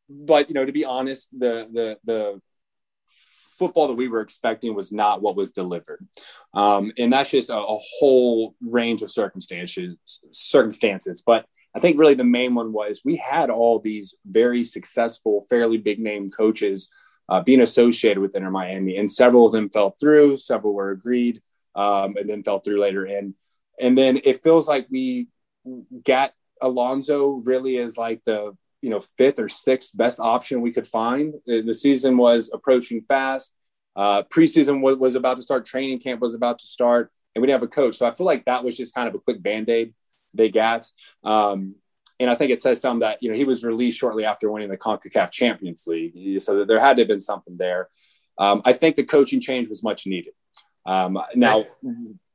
but 0.09 0.49
you 0.49 0.55
know, 0.55 0.67
to 0.67 0.73
be 0.73 0.85
honest, 0.85 1.31
the 1.39 1.69
the 1.73 1.99
the 2.05 2.41
football 3.63 3.87
that 3.87 3.95
we 3.95 4.09
were 4.09 4.21
expecting 4.21 4.75
was 4.75 4.91
not 4.91 5.23
what 5.23 5.37
was 5.37 5.53
delivered. 5.53 6.05
Um, 6.53 6.93
and 6.99 7.13
that's 7.13 7.31
just 7.31 7.49
a, 7.49 7.57
a, 7.57 7.79
whole 7.99 8.57
range 8.61 9.03
of 9.03 9.11
circumstances, 9.11 9.97
circumstances. 10.33 11.23
But 11.25 11.47
I 11.77 11.79
think 11.79 12.01
really 12.01 12.15
the 12.15 12.25
main 12.25 12.57
one 12.57 12.73
was 12.73 13.03
we 13.05 13.15
had 13.17 13.51
all 13.51 13.79
these 13.79 14.17
very 14.27 14.65
successful, 14.65 15.47
fairly 15.49 15.79
big 15.79 16.01
name 16.01 16.29
coaches 16.29 16.91
uh, 17.29 17.41
being 17.41 17.61
associated 17.61 18.21
with 18.21 18.35
Inter 18.35 18.51
Miami, 18.51 18.97
and 18.97 19.11
several 19.11 19.47
of 19.47 19.53
them 19.53 19.71
fell 19.71 19.95
through, 20.01 20.39
several 20.39 20.75
were 20.75 20.91
agreed, 20.91 21.41
um, 21.77 22.17
and 22.17 22.29
then 22.29 22.43
fell 22.43 22.59
through 22.59 22.81
later. 22.81 23.05
And 23.05 23.35
and 23.81 23.97
then 23.97 24.21
it 24.25 24.43
feels 24.43 24.67
like 24.67 24.89
we 24.91 25.29
got 26.05 26.33
Alonso 26.61 27.41
really 27.45 27.79
as 27.79 27.97
like 27.97 28.25
the 28.25 28.57
you 28.83 28.91
know 28.91 29.01
fifth 29.17 29.39
or 29.39 29.49
sixth 29.49 29.97
best 29.97 30.21
option 30.21 30.61
we 30.61 30.73
could 30.73 30.87
find. 30.87 31.35
The 31.47 31.73
season 31.73 32.17
was 32.19 32.51
approaching 32.53 33.01
fast. 33.01 33.55
Uh, 33.95 34.25
preseason 34.25 34.81
was, 34.81 34.97
was 34.97 35.15
about 35.15 35.37
to 35.37 35.43
start. 35.43 35.65
Training 35.65 36.01
camp 36.01 36.21
was 36.21 36.35
about 36.35 36.59
to 36.59 36.67
start, 36.67 37.11
and 37.35 37.41
we 37.41 37.47
didn't 37.47 37.61
have 37.61 37.69
a 37.69 37.73
coach. 37.73 37.97
So 37.97 38.07
I 38.07 38.13
feel 38.13 38.27
like 38.27 38.45
that 38.47 38.65
was 38.65 38.77
just 38.77 38.95
kind 38.95 39.09
of 39.09 39.15
a 39.15 39.19
quick 39.19 39.43
band 39.43 39.71
aid 39.71 39.95
they 40.35 40.49
got. 40.49 40.87
Um, 41.25 41.77
and 42.19 42.31
I 42.31 42.35
think 42.35 42.51
it 42.51 42.61
says 42.61 42.81
something 42.81 43.01
that 43.01 43.23
you 43.23 43.31
know 43.31 43.37
he 43.37 43.45
was 43.45 43.65
released 43.65 43.99
shortly 43.99 44.25
after 44.25 44.51
winning 44.51 44.69
the 44.69 44.79
Concacaf 44.79 45.31
Champions 45.31 45.85
League, 45.87 46.41
so 46.41 46.65
there 46.65 46.81
had 46.81 46.97
to 46.97 47.03
have 47.03 47.09
been 47.09 47.21
something 47.21 47.57
there. 47.57 47.89
Um, 48.39 48.63
I 48.65 48.73
think 48.73 48.97
the 48.97 49.05
coaching 49.05 49.41
change 49.41 49.69
was 49.69 49.83
much 49.83 50.07
needed. 50.07 50.33
Um, 50.85 51.21
now, 51.35 51.67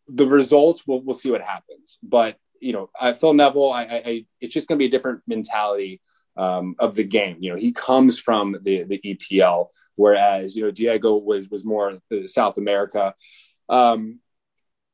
the 0.08 0.26
results 0.26 0.84
we'll, 0.88 1.02
we'll 1.02 1.16
see 1.16 1.32
what 1.32 1.42
happens, 1.42 2.00
but 2.02 2.38
you 2.60 2.74
know, 2.74 2.90
I, 3.00 3.14
Phil 3.14 3.34
Neville, 3.34 3.72
I, 3.72 3.84
I, 3.84 4.26
it's 4.42 4.54
just 4.54 4.68
going 4.68 4.78
to 4.78 4.82
be 4.82 4.88
a 4.88 4.92
different 4.92 5.22
mentality 5.28 6.02
um, 6.38 6.76
of 6.80 6.96
the 6.96 7.04
game. 7.04 7.38
You 7.40 7.52
know, 7.52 7.58
he 7.58 7.72
comes 7.72 8.20
from 8.20 8.58
the 8.62 8.84
the 8.84 9.00
EPL, 9.04 9.68
whereas 9.96 10.56
you 10.56 10.64
know 10.64 10.72
Diego 10.72 11.16
was 11.16 11.50
was 11.50 11.66
more 11.66 12.00
South 12.26 12.58
America. 12.58 13.14
Um, 13.70 14.20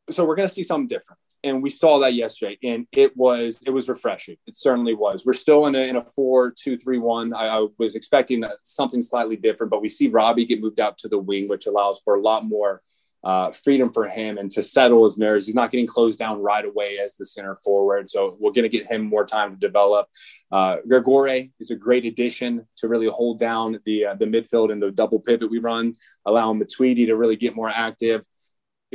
so 0.10 0.26
we're 0.26 0.36
going 0.36 0.48
to 0.48 0.54
see 0.54 0.64
something 0.64 0.88
different, 0.88 1.20
and 1.44 1.62
we 1.62 1.70
saw 1.70 2.00
that 2.00 2.14
yesterday, 2.14 2.58
and 2.64 2.88
it 2.92 3.16
was 3.16 3.60
it 3.66 3.70
was 3.72 3.90
refreshing. 3.90 4.38
It 4.48 4.56
certainly 4.56 4.94
was. 4.94 5.26
We're 5.26 5.34
still 5.34 5.66
in 5.68 5.76
a 5.76 5.88
in 5.90 5.96
a 5.96 6.02
four 6.02 6.52
two 6.52 6.78
three 6.78 7.00
one. 7.00 7.34
I, 7.34 7.48
I 7.48 7.68
was 7.78 7.96
expecting 7.96 8.44
something 8.64 9.02
slightly 9.02 9.36
different, 9.36 9.72
but 9.72 9.82
we 9.82 9.90
see 9.90 10.08
Robbie 10.10 10.46
get 10.46 10.62
moved 10.62 10.80
out 10.80 10.98
to 11.00 11.08
the 11.08 11.20
wing, 11.20 11.48
which 11.48 11.68
allows 11.68 12.02
for 12.04 12.16
a 12.16 12.22
lot 12.22 12.46
more 12.46 12.82
uh, 13.24 13.52
freedom 13.52 13.92
for 13.92 14.08
him 14.08 14.38
and 14.38 14.52
to 14.52 14.62
settle 14.62 15.04
his 15.06 15.18
nerves. 15.18 15.46
He's 15.46 15.56
not 15.56 15.72
getting 15.72 15.88
closed 15.88 16.20
down 16.20 16.42
right 16.42 16.66
away 16.66 17.00
as 17.00 17.16
the 17.16 17.26
center 17.26 17.58
forward. 17.64 18.10
So 18.10 18.38
we're 18.40 18.52
going 18.52 18.70
to 18.70 18.70
get 18.70 18.92
him 18.92 19.04
more 19.04 19.26
time 19.26 19.52
to 19.52 19.58
develop. 19.58 20.08
Uh, 20.52 20.78
Gregore 20.88 21.52
is 21.60 21.72
a 21.72 21.76
great 21.76 22.06
addition 22.06 22.68
to 22.78 22.88
really 22.88 23.08
hold 23.08 23.40
down 23.40 23.80
the 23.86 24.08
uh, 24.08 24.16
the 24.16 24.26
midfield 24.26 24.72
and 24.72 24.82
the 24.82 24.92
double 24.92 25.20
pivot 25.20 25.50
we 25.50 25.60
run, 25.60 25.94
allowing 26.26 26.60
Matuidi 26.60 27.06
to 27.08 27.16
really 27.16 27.38
get 27.38 27.56
more 27.56 27.70
active. 27.70 28.24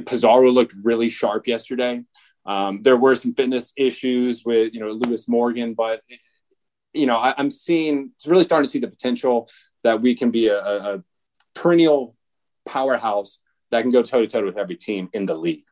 Pizarro 0.06 0.50
looked 0.50 0.75
really 0.85 1.08
sharp 1.08 1.47
yesterday. 1.47 2.04
Um, 2.47 2.80
there 2.80 2.97
were 2.97 3.14
some 3.14 3.35
fitness 3.35 3.73
issues 3.76 4.44
with 4.44 4.75
you 4.75 4.80
know 4.80 4.90
Lewis 4.90 5.26
Morgan, 5.26 5.75
but 5.75 6.02
you 6.92 7.06
know 7.06 7.16
I, 7.16 7.35
am 7.38 7.50
seeing 7.50 8.12
it's 8.16 8.26
really 8.26 8.44
starting 8.44 8.64
to 8.64 8.70
see 8.70 8.78
the 8.78 8.88
potential 8.88 9.49
that 9.85 10.00
we 10.00 10.14
can 10.14 10.30
be 10.30 10.49
a, 10.49 10.58
a 10.58 11.02
perennial 11.54 12.14
powerhouse 12.66 13.40
that 13.71 13.83
can 13.83 13.91
go 13.91 14.03
toe 14.03 14.21
to 14.23 14.27
toe 14.27 14.45
with 14.45 14.59
every 14.59 14.77
team 14.77 15.09
in 15.13 15.27
the 15.27 15.35
league. 15.35 15.65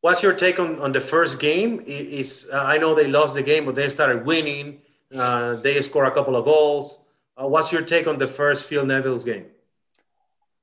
What's 0.00 0.22
your 0.22 0.34
take 0.34 0.58
on, 0.58 0.80
on 0.80 0.92
the 0.92 1.00
first 1.00 1.38
game? 1.38 1.82
Is 1.86 2.48
uh, 2.52 2.62
I 2.62 2.78
know 2.78 2.94
they 2.94 3.06
lost 3.06 3.34
the 3.34 3.42
game, 3.42 3.64
but 3.64 3.74
they 3.74 3.88
started 3.88 4.26
winning. 4.26 4.80
Uh, 5.16 5.54
they 5.56 5.80
score 5.82 6.04
a 6.06 6.10
couple 6.10 6.36
of 6.36 6.44
goals. 6.44 6.98
Uh, 7.40 7.46
what's 7.46 7.72
your 7.72 7.82
take 7.82 8.06
on 8.06 8.18
the 8.18 8.26
first 8.26 8.68
Phil 8.68 8.84
Neville's 8.84 9.24
game? 9.24 9.46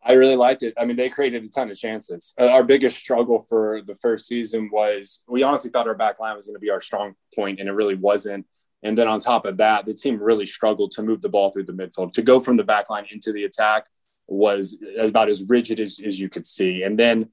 I 0.04 0.14
really 0.14 0.36
liked 0.36 0.64
it. 0.64 0.74
I 0.78 0.86
mean, 0.86 0.96
they 0.96 1.10
created 1.10 1.44
a 1.44 1.50
ton 1.50 1.70
of 1.70 1.78
chances. 1.78 2.34
Uh, 2.40 2.48
our 2.48 2.64
biggest 2.64 2.98
struggle 2.98 3.40
for 3.40 3.82
the 3.86 3.96
first 3.96 4.28
season 4.28 4.70
was 4.72 5.20
we 5.28 5.44
honestly 5.44 5.70
thought 5.70 5.88
our 5.88 5.96
back 5.96 6.20
line 6.20 6.36
was 6.36 6.46
going 6.46 6.56
to 6.56 6.60
be 6.60 6.70
our 6.70 6.82
strong 6.82 7.16
point, 7.36 7.60
and 7.60 7.70
it 7.70 7.74
really 7.74 7.96
wasn't. 7.96 8.46
And 8.82 8.98
then 8.98 9.08
on 9.08 9.20
top 9.20 9.46
of 9.46 9.58
that, 9.58 9.86
the 9.86 9.94
team 9.94 10.22
really 10.22 10.46
struggled 10.46 10.92
to 10.94 11.04
move 11.04 11.22
the 11.22 11.30
ball 11.30 11.50
through 11.50 11.66
the 11.66 11.74
midfield. 11.74 12.14
To 12.14 12.22
go 12.22 12.40
from 12.40 12.56
the 12.56 12.64
back 12.64 12.90
line 12.90 13.06
into 13.12 13.34
the 13.34 13.44
attack 13.44 13.88
was 14.30 14.78
about 15.00 15.28
as 15.28 15.44
rigid 15.44 15.80
as, 15.80 16.00
as 16.06 16.20
you 16.20 16.30
could 16.30 16.46
see. 16.46 16.84
And 16.84 16.98
then 16.98 17.30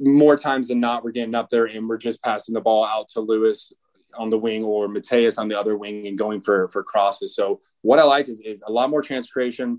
more 0.00 0.36
times 0.36 0.68
than 0.68 0.80
not, 0.80 1.04
we're 1.04 1.12
getting 1.12 1.34
up 1.34 1.48
there 1.48 1.66
and 1.66 1.88
we're 1.88 1.98
just 1.98 2.22
passing 2.22 2.54
the 2.54 2.60
ball 2.60 2.84
out 2.84 3.08
to 3.08 3.20
Lewis 3.20 3.72
on 4.14 4.30
the 4.30 4.38
wing 4.38 4.64
or 4.64 4.88
Matías 4.88 5.38
on 5.38 5.48
the 5.48 5.58
other 5.58 5.76
wing 5.76 6.06
and 6.06 6.18
going 6.18 6.40
for, 6.40 6.68
for 6.68 6.82
crosses. 6.82 7.34
So 7.34 7.60
what 7.82 7.98
I 7.98 8.04
liked 8.04 8.28
is, 8.28 8.40
is 8.40 8.62
a 8.66 8.72
lot 8.72 8.90
more 8.90 9.02
chance 9.02 9.30
creation, 9.30 9.78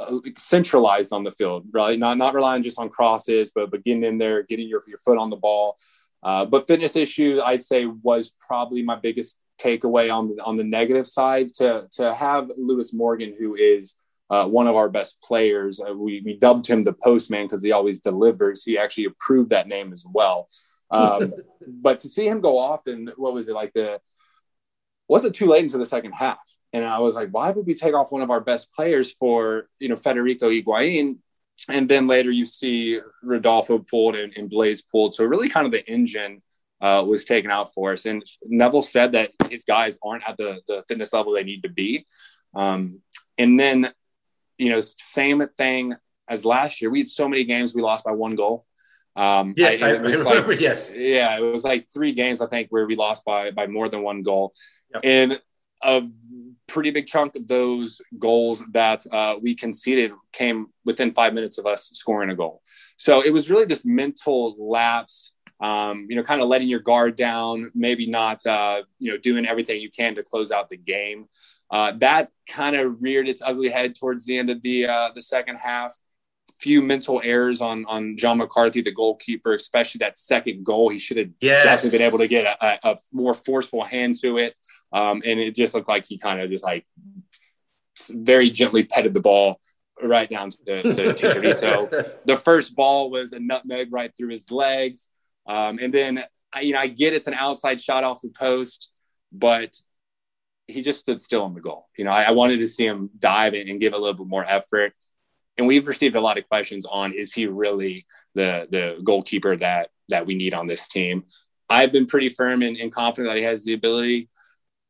uh, 0.00 0.18
centralized 0.36 1.12
on 1.12 1.24
the 1.24 1.30
field, 1.30 1.66
right? 1.72 1.98
Not, 1.98 2.18
not 2.18 2.34
relying 2.34 2.62
just 2.62 2.78
on 2.78 2.88
crosses, 2.88 3.52
but, 3.54 3.70
but 3.70 3.84
getting 3.84 4.04
in 4.04 4.18
there, 4.18 4.42
getting 4.42 4.68
your, 4.68 4.82
your 4.86 4.98
foot 4.98 5.18
on 5.18 5.30
the 5.30 5.36
ball. 5.36 5.76
Uh, 6.22 6.44
but 6.44 6.66
fitness 6.66 6.96
issue, 6.96 7.40
I'd 7.44 7.60
say, 7.60 7.86
was 7.86 8.34
probably 8.44 8.82
my 8.82 8.96
biggest 8.96 9.38
takeaway 9.60 10.12
on 10.12 10.34
the, 10.34 10.42
on 10.42 10.56
the 10.56 10.64
negative 10.64 11.06
side 11.06 11.54
to, 11.54 11.88
to 11.92 12.14
have 12.14 12.50
Lewis 12.56 12.92
Morgan, 12.92 13.32
who 13.38 13.54
is– 13.54 13.94
uh, 14.30 14.46
one 14.46 14.66
of 14.66 14.76
our 14.76 14.88
best 14.88 15.20
players. 15.22 15.80
Uh, 15.80 15.94
we, 15.94 16.22
we 16.24 16.36
dubbed 16.36 16.66
him 16.66 16.84
the 16.84 16.92
postman 16.92 17.46
because 17.46 17.62
he 17.62 17.72
always 17.72 18.00
delivers. 18.00 18.64
He 18.64 18.78
actually 18.78 19.06
approved 19.06 19.50
that 19.50 19.68
name 19.68 19.92
as 19.92 20.04
well. 20.10 20.48
Um, 20.90 21.34
but 21.66 22.00
to 22.00 22.08
see 22.08 22.26
him 22.26 22.40
go 22.40 22.58
off 22.58 22.86
and 22.86 23.10
what 23.16 23.34
was 23.34 23.48
it 23.48 23.54
like 23.54 23.72
the 23.72 24.00
wasn't 25.08 25.34
too 25.34 25.46
late 25.46 25.62
into 25.62 25.78
the 25.78 25.86
second 25.86 26.12
half. 26.12 26.46
And 26.72 26.84
I 26.84 26.98
was 26.98 27.14
like, 27.14 27.30
why 27.30 27.50
would 27.50 27.66
we 27.66 27.74
take 27.74 27.94
off 27.94 28.12
one 28.12 28.20
of 28.20 28.30
our 28.30 28.42
best 28.42 28.70
players 28.74 29.14
for, 29.14 29.68
you 29.78 29.88
know, 29.88 29.96
Federico 29.96 30.50
Higuain? 30.50 31.16
And 31.68 31.88
then 31.88 32.06
later 32.06 32.30
you 32.30 32.44
see 32.44 33.00
Rodolfo 33.22 33.78
pulled 33.78 34.16
and, 34.16 34.36
and 34.36 34.50
Blaise 34.50 34.82
pulled. 34.82 35.14
So 35.14 35.24
really 35.24 35.48
kind 35.48 35.64
of 35.64 35.72
the 35.72 35.86
engine 35.90 36.42
uh, 36.80 37.02
was 37.06 37.24
taken 37.24 37.50
out 37.50 37.72
for 37.72 37.92
us. 37.94 38.04
And 38.04 38.22
Neville 38.44 38.82
said 38.82 39.12
that 39.12 39.32
his 39.50 39.64
guys 39.64 39.98
aren't 40.02 40.28
at 40.28 40.36
the, 40.36 40.60
the 40.68 40.84
fitness 40.86 41.12
level 41.12 41.32
they 41.32 41.42
need 41.42 41.62
to 41.62 41.70
be. 41.70 42.06
Um, 42.54 43.00
and 43.38 43.58
then 43.58 43.90
you 44.58 44.70
know, 44.70 44.80
same 44.80 45.42
thing 45.56 45.94
as 46.28 46.44
last 46.44 46.80
year. 46.80 46.90
We 46.90 47.00
had 47.00 47.08
so 47.08 47.28
many 47.28 47.44
games 47.44 47.74
we 47.74 47.82
lost 47.82 48.04
by 48.04 48.12
one 48.12 48.34
goal. 48.34 48.66
Um, 49.16 49.54
yes, 49.56 49.82
I, 49.82 49.88
I 49.88 49.90
remember. 49.92 50.42
Like, 50.42 50.60
yes, 50.60 50.94
yeah, 50.96 51.36
it 51.38 51.40
was 51.40 51.64
like 51.64 51.88
three 51.92 52.12
games 52.12 52.40
I 52.40 52.46
think 52.46 52.68
where 52.70 52.86
we 52.86 52.96
lost 52.96 53.24
by 53.24 53.50
by 53.50 53.66
more 53.66 53.88
than 53.88 54.02
one 54.02 54.22
goal, 54.22 54.52
yep. 54.92 55.02
and 55.04 55.40
a 55.82 56.02
pretty 56.66 56.90
big 56.90 57.06
chunk 57.06 57.34
of 57.34 57.46
those 57.48 58.00
goals 58.18 58.62
that 58.72 59.04
uh, 59.12 59.36
we 59.40 59.54
conceded 59.54 60.12
came 60.32 60.66
within 60.84 61.12
five 61.12 61.32
minutes 61.32 61.58
of 61.58 61.66
us 61.66 61.90
scoring 61.94 62.30
a 62.30 62.36
goal. 62.36 62.62
So 62.96 63.24
it 63.24 63.32
was 63.32 63.50
really 63.50 63.64
this 63.64 63.84
mental 63.84 64.54
lapse. 64.58 65.32
Um, 65.60 66.06
you 66.08 66.14
know, 66.14 66.22
kind 66.22 66.40
of 66.40 66.46
letting 66.46 66.68
your 66.68 66.78
guard 66.78 67.16
down, 67.16 67.72
maybe 67.74 68.06
not, 68.06 68.46
uh, 68.46 68.82
you 69.00 69.10
know, 69.10 69.18
doing 69.18 69.44
everything 69.44 69.80
you 69.80 69.90
can 69.90 70.14
to 70.14 70.22
close 70.22 70.52
out 70.52 70.70
the 70.70 70.76
game. 70.76 71.26
Uh, 71.70 71.92
that 71.98 72.30
kind 72.48 72.76
of 72.76 73.02
reared 73.02 73.28
its 73.28 73.42
ugly 73.44 73.68
head 73.68 73.94
towards 73.94 74.24
the 74.24 74.38
end 74.38 74.50
of 74.50 74.62
the 74.62 74.86
uh, 74.86 75.10
the 75.14 75.20
second 75.20 75.56
half. 75.56 75.94
Few 76.58 76.82
mental 76.82 77.20
errors 77.22 77.60
on 77.60 77.84
on 77.86 78.16
John 78.16 78.38
McCarthy, 78.38 78.80
the 78.80 78.92
goalkeeper, 78.92 79.54
especially 79.54 80.00
that 80.00 80.18
second 80.18 80.64
goal. 80.64 80.88
He 80.88 80.98
should 80.98 81.18
have 81.18 81.30
yes. 81.40 81.64
definitely 81.64 81.98
been 81.98 82.08
able 82.08 82.18
to 82.18 82.26
get 82.26 82.46
a, 82.46 82.66
a, 82.66 82.92
a 82.92 82.96
more 83.12 83.34
forceful 83.34 83.84
hand 83.84 84.16
to 84.22 84.38
it, 84.38 84.54
um, 84.92 85.22
and 85.24 85.38
it 85.38 85.54
just 85.54 85.74
looked 85.74 85.88
like 85.88 86.06
he 86.06 86.18
kind 86.18 86.40
of 86.40 86.50
just 86.50 86.64
like 86.64 86.84
very 88.10 88.50
gently 88.50 88.84
petted 88.84 89.14
the 89.14 89.20
ball 89.20 89.60
right 90.02 90.28
down 90.28 90.50
to, 90.50 90.82
to 90.82 91.12
Chicharito. 91.12 92.16
the 92.24 92.36
first 92.36 92.74
ball 92.74 93.10
was 93.10 93.32
a 93.32 93.40
nutmeg 93.40 93.92
right 93.92 94.12
through 94.16 94.30
his 94.30 94.50
legs, 94.50 95.08
um, 95.46 95.78
and 95.80 95.92
then 95.92 96.24
I, 96.52 96.60
you 96.62 96.72
know 96.72 96.80
I 96.80 96.88
get 96.88 97.12
it's 97.12 97.26
an 97.26 97.34
outside 97.34 97.80
shot 97.80 98.04
off 98.04 98.20
the 98.22 98.30
post, 98.30 98.90
but 99.32 99.76
he 100.68 100.82
just 100.82 101.00
stood 101.00 101.20
still 101.20 101.46
in 101.46 101.54
the 101.54 101.60
goal. 101.60 101.88
You 101.96 102.04
know, 102.04 102.12
I, 102.12 102.24
I 102.24 102.30
wanted 102.30 102.60
to 102.60 102.68
see 102.68 102.86
him 102.86 103.10
dive 103.18 103.54
in 103.54 103.68
and 103.68 103.80
give 103.80 103.94
a 103.94 103.98
little 103.98 104.14
bit 104.14 104.26
more 104.26 104.44
effort. 104.44 104.92
And 105.56 105.66
we've 105.66 105.88
received 105.88 106.14
a 106.14 106.20
lot 106.20 106.38
of 106.38 106.48
questions 106.48 106.86
on 106.86 107.12
is 107.14 107.32
he 107.32 107.46
really 107.46 108.06
the 108.34 108.68
the 108.70 109.00
goalkeeper 109.02 109.56
that 109.56 109.88
that 110.10 110.26
we 110.26 110.34
need 110.34 110.54
on 110.54 110.66
this 110.66 110.86
team? 110.88 111.24
I've 111.68 111.90
been 111.90 112.06
pretty 112.06 112.28
firm 112.28 112.62
and, 112.62 112.76
and 112.76 112.92
confident 112.92 113.30
that 113.30 113.38
he 113.38 113.44
has 113.44 113.64
the 113.64 113.72
ability. 113.72 114.28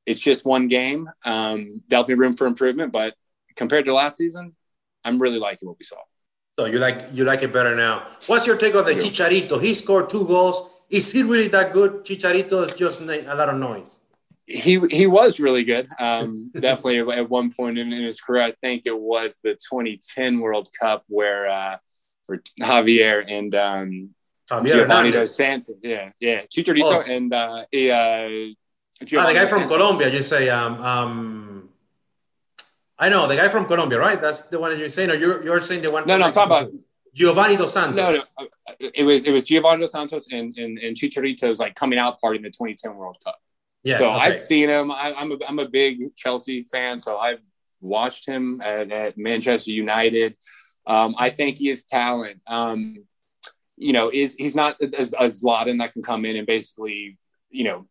It's 0.05 0.21
just 0.21 0.45
one 0.45 0.69
game. 0.69 1.09
Um, 1.25 1.83
definitely 1.89 2.17
room 2.17 2.35
for 2.35 2.47
improvement, 2.47 2.93
but 2.93 3.15
compared 3.57 3.85
to 3.87 3.95
last 3.95 4.17
season, 4.17 4.55
I'm 5.05 5.19
really 5.19 5.39
liking 5.39 5.69
what 5.69 5.79
we 5.79 5.85
saw. 5.85 5.97
So 6.59 6.67
you 6.67 6.81
like 6.81 7.11
you 7.13 7.25
like 7.25 7.43
it 7.43 7.53
better 7.53 7.75
now. 7.77 8.09
What's 8.27 8.47
your 8.47 8.57
take 8.57 8.75
on 8.75 8.85
the 8.85 8.95
Chicharito? 8.95 9.63
He 9.63 9.75
scored 9.75 10.11
two 10.11 10.27
goals. 10.27 10.69
Is 10.91 11.13
he 11.13 11.23
really 11.23 11.49
that 11.49 11.73
good? 11.73 12.05
Chicharito 12.05 12.65
is 12.65 12.75
just 12.77 13.01
a 13.01 13.35
lot 13.35 13.49
of 13.49 13.57
noise 13.57 14.01
he 14.49 14.81
he 14.91 15.07
was 15.07 15.39
really 15.39 15.63
good. 15.63 15.89
Um, 15.99 16.51
definitely 16.59 16.99
at 17.13 17.29
one 17.29 17.53
point 17.53 17.79
in, 17.79 17.93
in, 17.93 18.03
his 18.03 18.21
career, 18.21 18.43
I 18.43 18.51
think 18.51 18.83
it 18.87 18.99
was 18.99 19.39
the 19.45 19.51
2010 19.51 20.41
World 20.41 20.71
Cup 20.79 21.05
where 21.09 21.49
uh, 21.49 21.77
where 22.27 22.41
Javier 22.61 23.25
and 23.29 23.55
um, 23.55 24.15
Javier 24.51 24.69
Giovanni 24.69 25.11
dos 25.11 25.37
Santos, 25.37 25.77
yeah, 25.83 26.11
yeah, 26.19 26.43
Chicharito 26.47 26.83
oh. 26.83 27.01
and 27.07 27.33
uh, 27.33 27.65
he, 27.71 27.91
uh, 27.91 27.97
ah, 27.97 29.27
the 29.27 29.35
guy 29.35 29.47
from 29.47 29.61
Santos. 29.61 29.77
Colombia. 29.77 30.09
You 30.09 30.23
say 30.23 30.49
um, 30.49 30.83
um, 30.83 31.69
I 32.99 33.11
know 33.11 33.29
the 33.29 33.37
guy 33.37 33.49
from 33.49 33.67
Colombia, 33.67 33.99
right? 33.99 34.21
That's 34.21 34.43
the 34.43 34.59
one 34.59 34.77
you're 34.79 34.89
saying, 34.89 35.11
or 35.11 35.15
you're 35.15 35.45
you're 35.45 35.61
saying 35.61 35.83
the 35.83 35.93
one? 35.93 36.07
No, 36.07 36.17
no, 36.17 36.27
I'm 36.27 36.33
talking 36.33 36.57
about. 36.57 36.73
Giovanni 37.15 37.57
dos 37.57 37.73
Santos. 37.73 37.97
No, 37.97 38.13
no, 38.13 38.23
uh, 38.39 38.45
it 38.79 39.05
was 39.05 39.25
it 39.25 39.33
was 39.33 39.43
Giovanni 39.43 39.81
dos 39.81 39.93
Santos 39.93 40.29
and 40.33 40.57
and, 40.57 40.79
and 40.79 40.97
Chicharito's 40.97 41.59
like 41.59 41.75
coming 41.75 41.99
out 41.99 42.19
party 42.19 42.37
in 42.37 42.43
the 42.43 42.51
2010 42.51 42.95
World 42.95 43.19
Cup. 43.25 43.37
Yeah, 43.83 43.99
so 43.99 44.11
okay. 44.11 44.21
I've 44.21 44.41
seen 44.41 44.69
him. 44.69 44.91
I, 44.91 45.13
am 45.17 45.33
a 45.33 45.37
I'm 45.47 45.59
a 45.59 45.69
big 45.69 46.15
Chelsea 46.17 46.65
fan, 46.65 46.99
so 46.99 47.19
I've 47.19 47.41
watched 47.81 48.27
him 48.27 48.61
at, 48.61 48.91
at 48.91 49.19
Manchester 49.19 49.71
United. 49.71 50.37
Um, 50.87 51.15
I 51.19 51.31
think 51.31 51.59
he 51.59 51.69
has 51.69 51.85
talent. 51.85 52.41
Um, 52.47 52.97
you 53.77 53.93
know, 53.93 54.11
is 54.13 54.35
he's 54.35 54.57
not 54.57 54.83
as 54.83 55.13
a 55.13 55.27
Zlatan 55.27 55.79
that 55.79 55.93
can 55.93 56.03
come 56.03 56.25
in 56.25 56.37
and 56.37 56.47
basically, 56.47 57.19
you 57.51 57.65
know, 57.65 57.87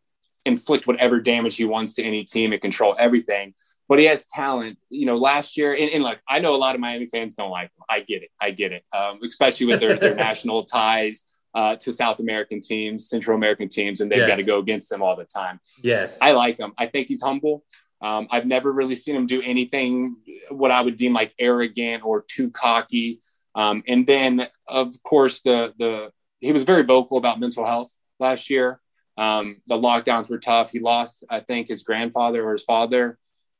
inflict 0.45 0.87
whatever 0.87 1.21
damage 1.21 1.55
he 1.55 1.65
wants 1.65 1.93
to 1.93 2.03
any 2.03 2.23
team 2.23 2.51
and 2.51 2.61
control 2.61 2.95
everything. 2.99 3.53
But 3.87 3.99
he 3.99 4.05
has 4.05 4.25
talent. 4.25 4.77
You 4.89 5.05
know, 5.05 5.15
last 5.15 5.55
year, 5.55 5.73
and, 5.73 5.89
and 5.91 6.03
like 6.03 6.19
I 6.27 6.39
know 6.39 6.55
a 6.55 6.57
lot 6.57 6.75
of 6.75 6.81
Miami 6.81 7.07
fans 7.07 7.35
don't 7.35 7.51
like 7.51 7.67
him. 7.67 7.83
I 7.89 8.01
get 8.01 8.23
it. 8.23 8.29
I 8.41 8.51
get 8.51 8.73
it. 8.73 8.83
Um, 8.91 9.19
especially 9.25 9.67
with 9.67 9.79
their, 9.79 9.95
their 9.95 10.15
national 10.27 10.65
ties 10.65 11.23
uh, 11.53 11.75
to 11.77 11.93
South 11.93 12.19
American 12.19 12.59
teams, 12.59 13.09
Central 13.09 13.35
American 13.35 13.67
teams, 13.67 14.01
and 14.01 14.11
they've 14.11 14.19
yes. 14.19 14.29
got 14.29 14.37
to 14.37 14.43
go 14.43 14.59
against 14.59 14.89
them 14.89 15.01
all 15.01 15.15
the 15.15 15.25
time. 15.25 15.59
Yes. 15.81 16.17
I 16.21 16.33
like 16.33 16.57
him. 16.57 16.73
I 16.77 16.85
think 16.85 17.07
he's 17.07 17.21
humble. 17.21 17.63
Um, 18.01 18.27
I've 18.29 18.45
never 18.45 18.71
really 18.71 18.95
seen 18.95 19.15
him 19.15 19.25
do 19.25 19.41
anything 19.41 20.17
what 20.49 20.71
I 20.71 20.81
would 20.81 20.97
deem 20.97 21.13
like 21.13 21.33
arrogant 21.39 22.05
or 22.05 22.21
too 22.21 22.51
cocky. 22.51 23.19
Um, 23.55 23.83
and 23.87 24.05
then, 24.05 24.47
of 24.67 24.93
course, 25.03 25.41
the 25.41 25.73
the 25.79 26.11
he 26.39 26.51
was 26.51 26.63
very 26.63 26.83
vocal 26.83 27.17
about 27.17 27.39
mental 27.39 27.65
health 27.65 27.91
last 28.19 28.51
year. 28.51 28.79
Um, 29.17 29.57
the 29.65 29.75
lockdowns 29.75 30.29
were 30.29 30.37
tough. 30.37 30.71
He 30.71 30.79
lost, 30.79 31.25
I 31.27 31.39
think, 31.39 31.69
his 31.69 31.81
grandfather 31.81 32.47
or 32.47 32.51
his 32.51 32.63
father. 32.63 33.17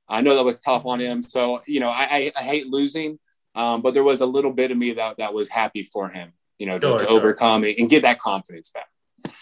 I 0.08 0.22
know 0.22 0.36
that 0.36 0.46
was 0.46 0.62
tough 0.62 0.86
on 0.86 1.00
him. 1.00 1.24
So 1.24 1.62
you 1.66 1.80
know, 1.80 1.90
I, 1.90 2.04
I, 2.04 2.32
I 2.38 2.44
hate 2.44 2.68
losing, 2.68 3.18
um, 3.56 3.82
but 3.82 3.96
there 3.96 4.04
was 4.04 4.22
a 4.22 4.28
little 4.28 4.54
bit 4.54 4.70
of 4.70 4.78
me 4.78 4.94
that 4.94 5.18
that 5.18 5.34
was 5.34 5.50
happy 5.50 5.82
for 5.82 6.10
him 6.10 6.34
you 6.60 6.66
know, 6.66 6.80
sure, 6.80 7.00
to, 7.00 7.06
to 7.06 7.10
sure. 7.10 7.18
overcome 7.18 7.64
it 7.64 7.78
and 7.78 7.90
get 7.90 8.02
that 8.04 8.20
confidence 8.20 8.70
back. 8.70 8.88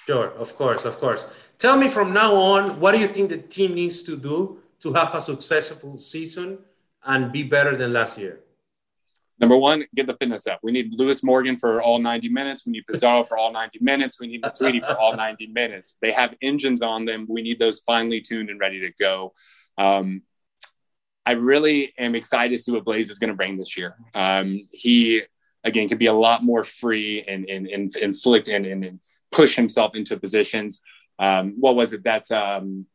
Sure, 0.06 0.32
of 0.32 0.56
course, 0.56 0.86
of 0.86 0.98
course. 1.00 1.28
Tell 1.58 1.78
me 1.78 1.88
from 1.88 2.14
now 2.14 2.36
on, 2.36 2.80
what 2.80 2.94
do 2.94 3.00
you 3.00 3.08
think 3.08 3.30
the 3.30 3.38
team 3.38 3.74
needs 3.74 4.04
to 4.04 4.18
do 4.18 4.60
to 4.80 4.94
have 4.94 5.14
a 5.16 5.22
successful 5.22 6.00
season 6.00 6.60
and 7.04 7.32
be 7.32 7.44
better 7.44 7.76
than 7.76 7.94
last 7.94 8.18
year? 8.18 8.42
Number 9.40 9.58
one, 9.58 9.86
get 9.94 10.08
the 10.08 10.14
fitness 10.14 10.48
up. 10.48 10.60
We 10.64 10.72
need 10.72 10.94
Lewis 10.98 11.22
Morgan 11.24 11.58
for 11.58 11.82
all 11.82 12.00
90 12.00 12.30
minutes. 12.30 12.66
We 12.66 12.72
need 12.72 12.88
Pizarro 12.88 13.24
for 13.24 13.38
all 13.38 13.52
90 13.52 13.80
minutes. 13.82 14.20
We 14.20 14.28
need 14.28 14.44
Matuidi 14.44 14.86
for 14.86 14.98
all 14.98 15.16
90 15.16 15.48
minutes. 15.48 15.98
They 16.02 16.14
have 16.14 16.36
engines 16.42 16.82
on 16.82 17.04
them. 17.04 17.26
We 17.28 17.42
need 17.42 17.60
those 17.60 17.82
finely 17.82 18.22
tuned 18.22 18.50
and 18.50 18.60
ready 18.60 18.80
to 18.82 18.92
go. 18.98 19.34
Um, 19.78 20.22
I 21.26 21.34
really 21.34 21.94
am 21.98 22.16
excited 22.16 22.56
to 22.56 22.64
see 22.64 22.72
what 22.72 22.86
Blaise 22.86 23.10
is 23.10 23.20
going 23.20 23.30
to 23.30 23.36
bring 23.36 23.58
this 23.58 23.76
year. 23.76 23.96
Um, 24.14 24.62
he, 24.72 25.24
again, 25.66 25.90
could 25.90 26.00
be 26.00 26.06
a 26.06 26.14
lot 26.14 26.44
more 26.44 26.64
free 26.64 27.24
and, 27.28 27.50
and, 27.50 27.68
and 27.68 27.94
inflict 27.98 28.48
and, 28.48 28.66
and, 28.66 28.86
and 28.86 29.00
push 29.32 29.56
himself 29.56 29.96
into 29.96 30.18
positions. 30.18 30.82
Um, 31.20 31.56
what 31.60 31.76
was 31.76 31.92
it? 31.92 32.04
that 32.04 32.32
um, 32.32 32.86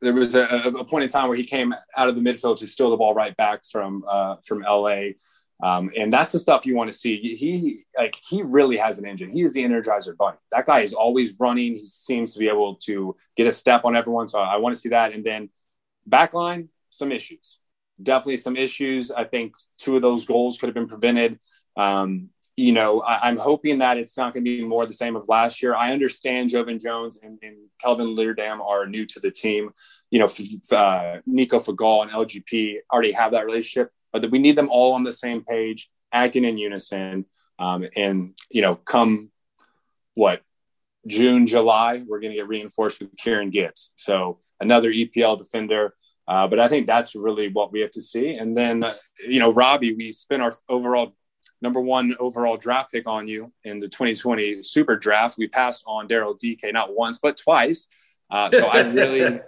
there 0.00 0.14
was 0.14 0.34
a, 0.34 0.44
a, 0.44 0.84
point 0.84 1.04
in 1.04 1.10
time 1.10 1.28
where 1.28 1.36
he 1.36 1.44
came 1.44 1.74
out 1.96 2.08
of 2.08 2.14
the 2.14 2.22
midfield 2.22 2.58
to 2.58 2.66
steal 2.66 2.90
the 2.90 2.96
ball 2.96 3.14
right 3.14 3.36
back 3.36 3.64
from 3.70 4.04
uh, 4.08 4.36
from 4.46 4.62
LA. 4.62 5.10
Um, 5.60 5.90
and 5.96 6.12
that's 6.12 6.30
the 6.30 6.38
stuff 6.38 6.66
you 6.66 6.76
want 6.76 6.92
to 6.92 6.96
see. 6.96 7.34
He 7.34 7.84
like 7.96 8.16
he 8.28 8.42
really 8.42 8.76
has 8.76 8.98
an 8.98 9.06
engine. 9.06 9.30
He 9.30 9.42
is 9.42 9.52
the 9.54 9.64
energizer 9.64 10.16
bunny. 10.16 10.36
That 10.52 10.66
guy 10.66 10.80
is 10.80 10.94
always 10.94 11.34
running. 11.40 11.74
He 11.74 11.86
seems 11.86 12.32
to 12.34 12.38
be 12.38 12.48
able 12.48 12.76
to 12.86 13.16
get 13.36 13.48
a 13.48 13.52
step 13.52 13.84
on 13.84 13.96
everyone. 13.96 14.28
So 14.28 14.38
I 14.38 14.56
want 14.58 14.74
to 14.76 14.80
see 14.80 14.90
that. 14.90 15.14
And 15.14 15.24
then 15.24 15.50
back 16.06 16.32
line, 16.32 16.68
some 16.90 17.10
issues. 17.10 17.58
Definitely 18.02 18.38
some 18.38 18.56
issues. 18.56 19.10
I 19.10 19.24
think 19.24 19.54
two 19.78 19.96
of 19.96 20.02
those 20.02 20.24
goals 20.24 20.58
could 20.58 20.68
have 20.68 20.74
been 20.74 20.88
prevented. 20.88 21.38
Um, 21.76 22.30
you 22.58 22.72
know, 22.72 23.00
I, 23.02 23.28
am 23.28 23.36
hoping 23.36 23.78
that 23.78 23.98
it's 23.98 24.16
not 24.16 24.34
going 24.34 24.44
to 24.44 24.50
be 24.50 24.64
more 24.64 24.84
the 24.84 24.92
same 24.92 25.14
of 25.14 25.28
last 25.28 25.62
year. 25.62 25.76
I 25.76 25.92
understand 25.92 26.50
Joevin 26.50 26.82
Jones 26.82 27.20
and, 27.22 27.38
and 27.40 27.56
Kelvin 27.80 28.16
Leerdam 28.16 28.60
are 28.60 28.84
new 28.84 29.06
to 29.06 29.20
the 29.20 29.30
team. 29.30 29.70
You 30.10 30.18
know, 30.18 30.28
uh, 30.76 31.18
Nico 31.24 31.60
Figal 31.60 32.02
and 32.02 32.10
LGP 32.10 32.78
already 32.92 33.12
have 33.12 33.30
that 33.30 33.46
relationship, 33.46 33.92
but 34.12 34.28
we 34.32 34.40
need 34.40 34.56
them 34.56 34.70
all 34.70 34.94
on 34.94 35.04
the 35.04 35.12
same 35.12 35.44
page, 35.44 35.88
acting 36.12 36.44
in 36.44 36.58
unison. 36.58 37.26
Um, 37.60 37.86
and, 37.94 38.34
you 38.50 38.62
know, 38.62 38.74
come 38.74 39.30
what, 40.14 40.42
June, 41.06 41.46
July, 41.46 42.02
we're 42.08 42.18
going 42.18 42.32
to 42.32 42.38
get 42.38 42.48
reinforced 42.48 42.98
with 42.98 43.16
Kieran 43.16 43.50
Gibbs. 43.50 43.92
So 43.94 44.40
another 44.60 44.90
EPL 44.90 45.38
defender. 45.38 45.94
Uh, 46.28 46.46
but 46.46 46.60
I 46.60 46.68
think 46.68 46.86
that's 46.86 47.14
really 47.14 47.48
what 47.48 47.72
we 47.72 47.80
have 47.80 47.90
to 47.92 48.02
see. 48.02 48.34
And 48.34 48.54
then, 48.54 48.84
uh, 48.84 48.92
you 49.26 49.40
know, 49.40 49.50
Robbie, 49.50 49.94
we 49.94 50.12
spent 50.12 50.42
our 50.42 50.52
overall 50.68 51.16
number 51.62 51.80
one 51.80 52.14
overall 52.20 52.58
draft 52.58 52.92
pick 52.92 53.08
on 53.08 53.26
you 53.26 53.50
in 53.64 53.80
the 53.80 53.88
2020 53.88 54.62
Super 54.62 54.94
Draft. 54.94 55.38
We 55.38 55.48
passed 55.48 55.84
on 55.86 56.06
Daryl 56.06 56.38
Dike 56.38 56.70
not 56.72 56.94
once 56.94 57.18
but 57.18 57.38
twice. 57.38 57.88
Uh, 58.30 58.50
so 58.50 58.68
I 58.68 58.82
really, 58.92 59.40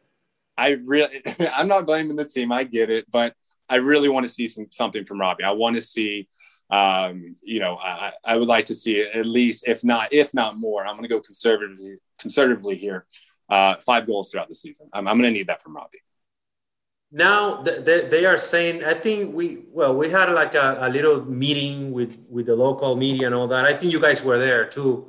I 0.58 0.70
really, 0.84 1.22
I'm 1.54 1.68
not 1.68 1.86
blaming 1.86 2.16
the 2.16 2.24
team. 2.24 2.50
I 2.50 2.64
get 2.64 2.90
it, 2.90 3.08
but 3.12 3.34
I 3.70 3.76
really 3.76 4.08
want 4.08 4.24
to 4.24 4.30
see 4.30 4.48
some 4.48 4.66
something 4.72 5.04
from 5.04 5.20
Robbie. 5.20 5.44
I 5.44 5.52
want 5.52 5.76
to 5.76 5.82
see, 5.82 6.28
um, 6.68 7.32
you 7.44 7.60
know, 7.60 7.76
I, 7.76 8.12
I 8.24 8.36
would 8.36 8.48
like 8.48 8.64
to 8.66 8.74
see 8.74 9.02
at 9.02 9.24
least, 9.24 9.68
if 9.68 9.84
not, 9.84 10.12
if 10.12 10.34
not 10.34 10.58
more. 10.58 10.84
I'm 10.84 10.94
going 10.96 11.04
to 11.04 11.08
go 11.08 11.20
conservatively, 11.20 11.98
conservatively 12.18 12.76
here. 12.76 13.06
Uh, 13.48 13.76
five 13.76 14.06
goals 14.06 14.32
throughout 14.32 14.48
the 14.48 14.54
season. 14.54 14.88
I'm, 14.92 15.06
I'm 15.06 15.16
going 15.16 15.32
to 15.32 15.38
need 15.38 15.46
that 15.46 15.62
from 15.62 15.76
Robbie 15.76 16.00
now 17.14 17.62
they, 17.62 18.08
they 18.08 18.26
are 18.26 18.36
saying 18.36 18.84
i 18.84 18.92
think 18.92 19.32
we 19.32 19.62
well 19.72 19.94
we 19.94 20.10
had 20.10 20.28
like 20.32 20.54
a, 20.56 20.78
a, 20.80 20.88
little 20.88 21.24
meeting 21.24 21.92
with 21.92 22.28
with 22.28 22.46
the 22.46 22.56
local 22.56 22.96
media 22.96 23.26
and 23.26 23.34
all 23.34 23.46
that. 23.46 23.64
I 23.64 23.72
think 23.72 23.92
you 23.92 24.00
guys 24.00 24.22
were 24.22 24.36
there 24.36 24.66
too. 24.66 25.06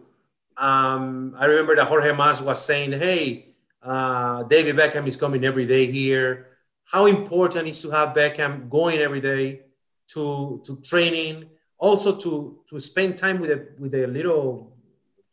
Um, 0.55 1.35
i 1.37 1.45
remember 1.47 1.75
that 1.75 1.87
jorge 1.87 2.13
mas 2.13 2.41
was 2.41 2.63
saying 2.63 2.91
hey 2.91 3.47
uh, 3.81 4.43
david 4.43 4.75
beckham 4.75 5.07
is 5.07 5.17
coming 5.17 5.43
every 5.43 5.65
day 5.65 5.91
here. 5.91 6.47
How 6.83 7.07
important 7.07 7.67
is 7.67 7.81
to 7.81 7.89
have 7.89 8.09
beckham 8.15 8.69
going 8.69 8.99
every 8.99 9.19
day 9.19 9.61
to 10.09 10.61
to 10.63 10.75
training 10.81 11.49
also 11.79 12.15
to 12.15 12.59
to 12.69 12.79
spend 12.79 13.17
time 13.17 13.39
with 13.39 13.49
the 13.49 13.67
with 13.79 13.91
the 13.91 14.05
little 14.05 14.71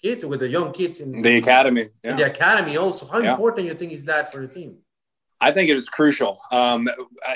kids 0.01 0.25
with 0.25 0.41
the 0.41 0.49
young 0.49 0.73
kids 0.73 1.01
in 1.03 1.21
the 1.21 1.37
academy 1.37 1.89
yeah. 2.03 2.11
in 2.11 2.17
the 2.17 2.25
academy 2.25 2.79
also. 2.79 3.05
How 3.07 3.19
yeah. 3.19 3.33
important 3.33 3.67
you 3.67 3.75
think 3.75 3.93
is 3.93 4.07
that 4.07 4.33
for 4.33 4.41
the 4.41 4.49
team 4.49 4.79
I 5.43 5.51
think 5.51 5.69
it 5.69 5.75
was 5.75 5.89
crucial. 5.89 6.41
Um, 6.53 6.89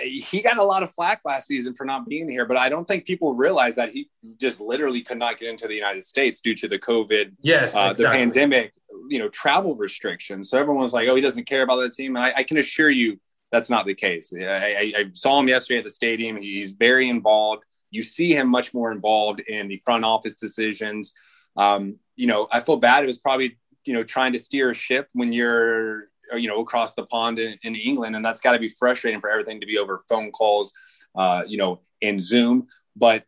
he 0.03 0.41
got 0.41 0.59
a 0.59 0.63
lot 0.63 0.83
of 0.83 0.93
flack 0.93 1.23
last 1.25 1.49
season 1.49 1.75
for 1.75 1.85
not 1.85 2.09
being 2.09 2.31
here, 2.31 2.47
but 2.47 2.57
I 2.57 2.69
don't 2.69 2.87
think 2.87 3.05
people 3.05 3.35
realize 3.35 3.75
that 3.75 3.91
he 3.91 4.09
just 4.41 4.61
literally 4.61 5.03
could 5.03 5.19
not 5.19 5.41
get 5.41 5.49
into 5.49 5.67
the 5.67 5.75
United 5.75 6.05
States 6.05 6.41
due 6.41 6.55
to 6.55 6.69
the 6.69 6.79
COVID, 6.79 7.33
yes, 7.43 7.77
uh, 7.77 7.91
exactly. 7.91 8.05
the 8.05 8.11
pandemic, 8.11 8.75
you 9.09 9.19
know, 9.19 9.29
travel 9.29 9.75
restrictions. 9.77 10.51
So 10.51 10.59
everyone's 10.59 10.93
like, 10.93 11.09
"Oh, 11.09 11.17
he 11.17 11.21
doesn't 11.21 11.45
care 11.45 11.63
about 11.63 11.77
the 11.77 11.91
team," 11.91 12.15
and 12.17 12.25
I, 12.25 12.33
I 12.37 12.43
can 12.45 12.59
assure 12.59 12.91
you 12.91 13.19
that's 13.53 13.71
not 13.71 13.87
the 13.87 13.95
case. 13.95 14.33
I, 14.37 14.45
I, 14.45 14.93
I, 14.97 15.05
saw 15.13 15.39
him 15.41 15.49
yesterday 15.49 15.79
at 15.79 15.85
the 15.85 15.91
stadium. 15.91 16.37
He's 16.37 16.73
very 16.73 17.09
involved. 17.09 17.63
You 17.91 18.03
see 18.03 18.33
him 18.33 18.49
much 18.49 18.75
more 18.75 18.93
involved 18.93 19.41
in 19.41 19.69
the 19.69 19.81
front 19.85 20.05
office 20.05 20.37
decisions. 20.37 21.15
Um, 21.57 21.97
you 22.17 22.27
know, 22.27 22.49
I 22.53 22.61
feel 22.61 22.77
bad. 22.77 23.05
It 23.05 23.07
was 23.07 23.19
probably 23.19 23.59
you 23.85 23.95
know 23.95 24.03
trying 24.03 24.33
to 24.33 24.39
steer 24.39 24.71
a 24.71 24.75
ship 24.75 25.09
when 25.15 25.33
you're 25.33 26.09
you 26.35 26.49
know 26.49 26.61
across 26.61 26.95
the 26.95 27.07
pond 27.07 27.39
in, 27.39 27.57
in 27.63 27.75
England, 27.75 28.17
and 28.17 28.25
that's 28.25 28.41
got 28.41 28.53
to 28.53 28.59
be 28.59 28.69
frustrating 28.69 29.21
for 29.21 29.31
everything 29.31 29.61
to 29.61 29.67
be 29.67 29.79
over 29.79 30.03
phone 30.09 30.31
calls, 30.31 30.73
uh, 31.17 31.43
you 31.47 31.59
know, 31.59 31.81
in 32.01 32.21
Zoom. 32.21 32.69
But 32.97 33.25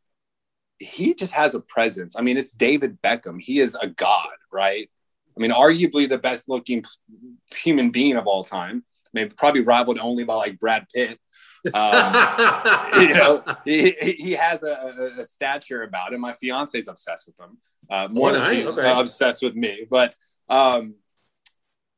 he 0.79 1.15
just 1.15 1.33
has 1.33 1.55
a 1.55 1.61
presence. 1.61 2.15
I 2.17 2.23
mean, 2.23 2.37
it's 2.37 2.53
David 2.53 3.01
Beckham. 3.03 3.41
He 3.41 3.61
is 3.61 3.77
a 3.81 3.89
god, 3.89 4.37
right? 4.53 4.89
I 5.37 5.41
mean, 5.41 5.51
arguably 5.51 6.09
the 6.09 6.19
best 6.19 6.49
looking 6.49 6.85
human 7.55 7.91
being 7.91 8.17
of 8.17 8.27
all 8.27 8.45
time. 8.45 8.85
I 9.07 9.21
mean, 9.21 9.31
probably 9.37 9.63
rivaled 9.63 9.99
only 9.99 10.25
by 10.25 10.35
like 10.35 10.59
Brad 10.59 10.87
Pitt. 10.95 11.19
Um, 11.73 12.15
you 13.01 13.15
know, 13.15 13.43
he, 13.65 13.91
he 14.19 14.33
has 14.33 14.63
a, 14.63 15.13
a, 15.19 15.25
stature 15.25 15.83
about 15.83 16.13
him. 16.13 16.21
My 16.21 16.35
fiance's 16.35 16.89
obsessed 16.89 17.27
with 17.27 17.39
him 17.39 17.59
uh, 17.91 18.09
more 18.11 18.31
oh, 18.31 18.33
than 18.33 18.55
she's 18.55 18.67
okay. 18.67 19.01
obsessed 19.01 19.43
with 19.43 19.55
me. 19.55 19.87
But 19.89 20.15
um, 20.49 20.95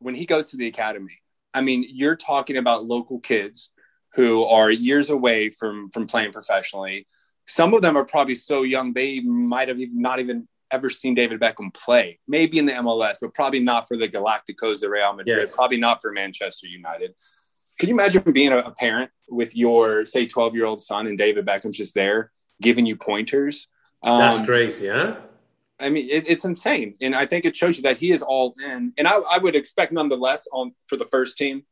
when 0.00 0.14
he 0.14 0.26
goes 0.26 0.50
to 0.50 0.56
the 0.56 0.66
academy, 0.66 1.18
I 1.54 1.60
mean, 1.60 1.84
you're 1.88 2.16
talking 2.16 2.56
about 2.56 2.86
local 2.86 3.20
kids 3.20 3.70
who 4.14 4.44
are 4.44 4.70
years 4.70 5.10
away 5.10 5.50
from 5.50 5.90
from 5.90 6.06
playing 6.06 6.32
professionally. 6.32 7.06
Some 7.46 7.74
of 7.74 7.82
them 7.82 7.96
are 7.96 8.04
probably 8.04 8.34
so 8.34 8.62
young 8.62 8.92
they 8.92 9.20
might 9.20 9.68
have 9.68 9.80
even 9.80 10.00
not 10.00 10.20
even 10.20 10.48
ever 10.70 10.90
seen 10.90 11.14
David 11.14 11.40
Beckham 11.40 11.72
play. 11.74 12.18
Maybe 12.28 12.58
in 12.58 12.66
the 12.66 12.72
MLS, 12.72 13.16
but 13.20 13.34
probably 13.34 13.60
not 13.60 13.88
for 13.88 13.96
the 13.96 14.08
Galacticos 14.08 14.80
de 14.80 14.88
Real 14.88 15.12
Madrid. 15.12 15.38
Yes. 15.38 15.56
Probably 15.56 15.78
not 15.78 16.00
for 16.00 16.12
Manchester 16.12 16.66
United. 16.68 17.14
Can 17.78 17.88
you 17.88 17.94
imagine 17.94 18.22
being 18.32 18.52
a, 18.52 18.58
a 18.58 18.70
parent 18.72 19.10
with 19.28 19.56
your 19.56 20.04
say 20.04 20.26
12 20.26 20.54
year 20.54 20.66
old 20.66 20.80
son 20.80 21.06
and 21.06 21.18
David 21.18 21.46
Beckham's 21.46 21.76
just 21.76 21.94
there 21.94 22.30
giving 22.60 22.86
you 22.86 22.96
pointers? 22.96 23.68
Um, 24.02 24.18
That's 24.18 24.44
crazy, 24.44 24.88
huh? 24.88 25.16
I 25.80 25.90
mean, 25.90 26.08
it, 26.10 26.28
it's 26.28 26.44
insane, 26.44 26.94
and 27.00 27.14
I 27.14 27.26
think 27.26 27.44
it 27.44 27.56
shows 27.56 27.76
you 27.76 27.82
that 27.84 27.96
he 27.96 28.10
is 28.10 28.22
all 28.22 28.54
in. 28.64 28.92
And 28.98 29.08
I, 29.08 29.20
I, 29.30 29.38
would 29.38 29.56
expect, 29.56 29.92
nonetheless, 29.92 30.46
on 30.52 30.72
for 30.86 30.96
the 30.96 31.06
first 31.06 31.38
team, 31.38 31.64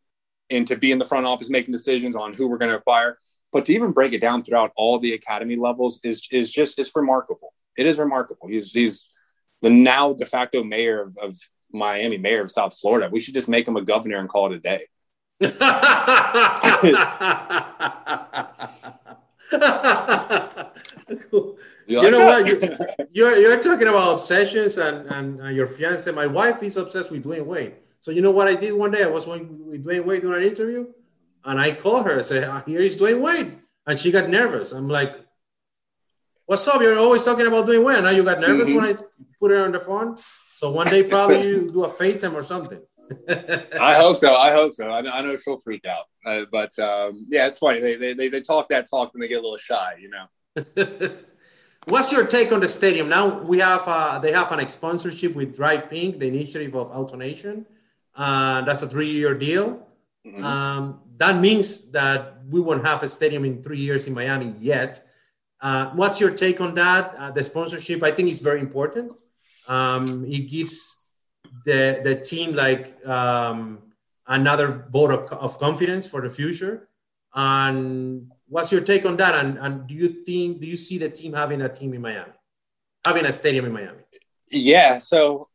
and 0.50 0.66
to 0.66 0.76
be 0.76 0.92
in 0.92 0.98
the 0.98 1.04
front 1.04 1.26
office 1.26 1.50
making 1.50 1.72
decisions 1.72 2.16
on 2.16 2.32
who 2.32 2.48
we're 2.48 2.58
going 2.58 2.70
to 2.70 2.78
acquire. 2.78 3.18
But 3.52 3.66
to 3.66 3.72
even 3.72 3.92
break 3.92 4.12
it 4.12 4.20
down 4.20 4.42
throughout 4.42 4.72
all 4.76 4.98
the 4.98 5.14
academy 5.14 5.56
levels 5.56 6.00
is 6.04 6.28
is 6.30 6.50
just 6.50 6.78
is 6.78 6.92
remarkable. 6.94 7.54
It 7.76 7.86
is 7.86 7.98
remarkable. 7.98 8.48
He's 8.48 8.72
he's 8.72 9.04
the 9.62 9.70
now 9.70 10.12
de 10.12 10.26
facto 10.26 10.62
mayor 10.62 11.02
of, 11.02 11.16
of 11.18 11.36
Miami, 11.72 12.18
mayor 12.18 12.42
of 12.42 12.50
South 12.50 12.78
Florida. 12.78 13.08
We 13.10 13.20
should 13.20 13.34
just 13.34 13.48
make 13.48 13.66
him 13.66 13.76
a 13.76 13.82
governor 13.82 14.18
and 14.18 14.28
call 14.28 14.52
it 14.52 14.56
a 14.56 14.60
day. 14.60 14.86
You, 21.88 22.02
you 22.02 22.10
know 22.10 22.18
what? 22.18 22.46
You, 22.46 22.76
you're, 23.10 23.36
you're 23.38 23.60
talking 23.60 23.88
about 23.88 24.12
obsessions 24.12 24.76
and, 24.76 25.06
and, 25.10 25.40
and, 25.40 25.56
your 25.56 25.66
fiance. 25.66 26.10
My 26.12 26.26
wife 26.26 26.62
is 26.62 26.76
obsessed 26.76 27.10
with 27.10 27.24
Dwyane 27.24 27.46
Wade. 27.46 27.76
So 28.00 28.10
you 28.10 28.20
know 28.20 28.30
what 28.30 28.46
I 28.46 28.54
did 28.54 28.74
one 28.74 28.90
day? 28.90 29.04
I 29.04 29.06
was 29.06 29.26
with 29.26 29.40
Dwyane 29.84 30.04
Wade 30.04 30.20
doing 30.20 30.42
an 30.42 30.46
interview, 30.46 30.86
and 31.46 31.58
I 31.58 31.72
called 31.72 32.04
her. 32.04 32.18
I 32.18 32.22
said, 32.22 32.44
ah, 32.44 32.62
"Here 32.66 32.80
is 32.80 32.94
Dwyane 32.94 33.20
Wade," 33.20 33.58
and 33.86 33.98
she 33.98 34.10
got 34.10 34.28
nervous. 34.28 34.72
I'm 34.72 34.86
like, 34.86 35.18
"What's 36.44 36.68
up? 36.68 36.82
You're 36.82 36.98
always 36.98 37.24
talking 37.24 37.46
about 37.46 37.66
Dwyane 37.66 37.82
Wade. 37.82 38.04
Now 38.04 38.10
you 38.10 38.22
got 38.22 38.38
nervous 38.38 38.68
mm-hmm. 38.68 38.84
when 38.84 38.96
I 38.96 39.02
put 39.40 39.50
her 39.50 39.64
on 39.64 39.72
the 39.72 39.80
phone." 39.80 40.18
So 40.54 40.70
one 40.70 40.88
day 40.88 41.04
probably 41.04 41.40
you 41.40 41.72
do 41.72 41.84
a 41.84 41.88
FaceTime 41.88 42.34
or 42.34 42.44
something. 42.44 42.80
I 43.80 43.94
hope 43.94 44.18
so. 44.18 44.34
I 44.34 44.52
hope 44.52 44.74
so. 44.74 44.90
I 44.90 45.00
know, 45.00 45.10
I 45.10 45.22
know 45.22 45.36
she'll 45.36 45.58
freak 45.58 45.86
out, 45.86 46.04
uh, 46.26 46.44
but 46.52 46.78
um, 46.78 47.26
yeah, 47.30 47.46
it's 47.46 47.56
funny. 47.56 47.80
They, 47.80 47.96
they 47.96 48.12
they 48.12 48.28
they 48.28 48.42
talk 48.42 48.68
that 48.68 48.90
talk 48.90 49.14
when 49.14 49.22
they 49.22 49.28
get 49.28 49.38
a 49.38 49.42
little 49.42 49.56
shy, 49.56 49.94
you 49.98 50.10
know. 50.10 50.26
What's 51.88 52.12
your 52.12 52.26
take 52.26 52.52
on 52.52 52.60
the 52.60 52.68
stadium? 52.68 53.08
Now 53.08 53.40
we 53.40 53.60
have 53.60 53.84
uh, 53.86 54.18
they 54.18 54.32
have 54.32 54.52
an 54.52 54.68
sponsorship 54.68 55.34
with 55.34 55.56
Drive 55.56 55.88
Pink, 55.88 56.18
the 56.18 56.28
initiative 56.28 56.74
of 56.74 56.92
AutoNation. 56.92 57.64
Uh, 58.14 58.60
that's 58.62 58.82
a 58.82 58.88
three-year 58.88 59.34
deal. 59.34 59.86
Mm-hmm. 60.26 60.44
Um, 60.44 61.00
that 61.16 61.40
means 61.40 61.90
that 61.92 62.40
we 62.46 62.60
won't 62.60 62.84
have 62.84 63.02
a 63.02 63.08
stadium 63.08 63.44
in 63.46 63.62
three 63.62 63.78
years 63.78 64.06
in 64.06 64.12
Miami 64.12 64.54
yet. 64.60 65.00
Uh, 65.62 65.90
what's 65.94 66.20
your 66.20 66.30
take 66.30 66.60
on 66.60 66.74
that? 66.74 67.14
Uh, 67.16 67.30
the 67.30 67.42
sponsorship, 67.42 68.02
I 68.02 68.10
think, 68.10 68.28
is 68.28 68.40
very 68.40 68.60
important. 68.60 69.12
Um, 69.66 70.26
it 70.26 70.50
gives 70.50 71.14
the 71.64 72.00
the 72.04 72.16
team 72.16 72.54
like 72.54 73.02
um, 73.06 73.78
another 74.26 74.86
vote 74.90 75.10
of, 75.10 75.32
of 75.32 75.58
confidence 75.58 76.06
for 76.06 76.20
the 76.20 76.28
future. 76.28 76.88
And 77.34 78.30
what's 78.48 78.72
your 78.72 78.80
take 78.80 79.04
on 79.04 79.16
that? 79.18 79.34
And, 79.34 79.58
and 79.58 79.86
do 79.86 79.94
you 79.94 80.08
think, 80.08 80.60
do 80.60 80.66
you 80.66 80.76
see 80.76 80.98
the 80.98 81.08
team 81.08 81.32
having 81.32 81.60
a 81.62 81.68
team 81.68 81.94
in 81.94 82.00
Miami, 82.00 82.32
having 83.04 83.26
a 83.26 83.32
stadium 83.32 83.66
in 83.66 83.72
Miami? 83.72 84.00
Yeah. 84.50 84.98
So 84.98 85.46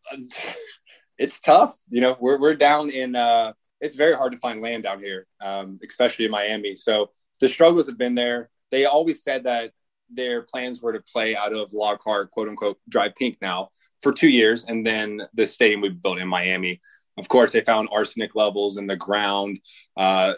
it's 1.17 1.39
tough. 1.39 1.77
You 1.89 2.01
know, 2.01 2.17
we're, 2.19 2.39
we're 2.39 2.55
down 2.55 2.89
in, 2.89 3.15
uh, 3.15 3.53
it's 3.81 3.95
very 3.95 4.13
hard 4.13 4.31
to 4.31 4.37
find 4.37 4.61
land 4.61 4.83
down 4.83 4.99
here, 4.99 5.25
um, 5.41 5.79
especially 5.85 6.25
in 6.25 6.31
Miami. 6.31 6.75
So 6.75 7.11
the 7.41 7.47
struggles 7.47 7.87
have 7.87 7.97
been 7.97 8.15
there. 8.15 8.49
They 8.71 8.85
always 8.85 9.23
said 9.23 9.43
that 9.43 9.71
their 10.09 10.43
plans 10.43 10.81
were 10.81 10.93
to 10.93 11.01
play 11.01 11.35
out 11.35 11.53
of 11.53 11.73
Lockhart, 11.73 12.31
quote 12.31 12.47
unquote, 12.47 12.77
Drive 12.87 13.15
Pink 13.15 13.37
now 13.41 13.69
for 14.01 14.11
two 14.11 14.29
years. 14.29 14.65
And 14.65 14.85
then 14.85 15.21
the 15.33 15.45
stadium 15.45 15.81
we 15.81 15.89
built 15.89 16.19
in 16.19 16.27
Miami. 16.27 16.79
Of 17.17 17.27
course, 17.27 17.51
they 17.51 17.61
found 17.61 17.89
arsenic 17.91 18.35
levels 18.35 18.77
in 18.77 18.87
the 18.87 18.95
ground. 18.95 19.59
Uh, 19.97 20.33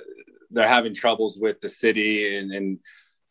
they're 0.56 0.68
having 0.68 0.94
troubles 0.94 1.38
with 1.40 1.60
the 1.60 1.70
city, 1.70 2.38
and, 2.38 2.52
and 2.52 2.80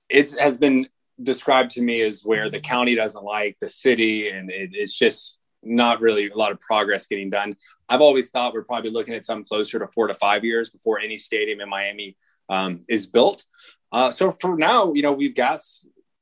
it 0.08 0.38
has 0.38 0.58
been 0.58 0.87
described 1.22 1.72
to 1.72 1.82
me 1.82 2.02
as 2.02 2.22
where 2.22 2.50
the 2.50 2.60
county 2.60 2.94
doesn't 2.94 3.24
like 3.24 3.56
the 3.60 3.68
city, 3.68 4.28
and 4.28 4.50
it, 4.50 4.70
it's 4.72 4.96
just 4.96 5.38
not 5.62 6.00
really 6.00 6.28
a 6.28 6.37
lot 6.37 6.52
of 6.52 6.60
progress 6.60 7.06
getting 7.06 7.30
done. 7.30 7.56
I've 7.88 8.02
always 8.02 8.30
thought 8.30 8.52
we're 8.52 8.64
probably 8.64 8.90
looking 8.90 9.14
at 9.14 9.24
something 9.24 9.46
closer 9.46 9.78
to 9.78 9.88
four 9.88 10.06
to 10.06 10.14
five 10.14 10.44
years 10.44 10.70
before 10.70 11.00
any 11.00 11.16
stadium 11.16 11.60
in 11.60 11.68
Miami 11.68 12.16
um, 12.48 12.84
is 12.88 13.06
built. 13.06 13.44
Uh, 13.90 14.10
so 14.10 14.32
for 14.32 14.56
now, 14.56 14.92
you 14.92 15.02
know, 15.02 15.12
we've 15.12 15.34
got 15.34 15.60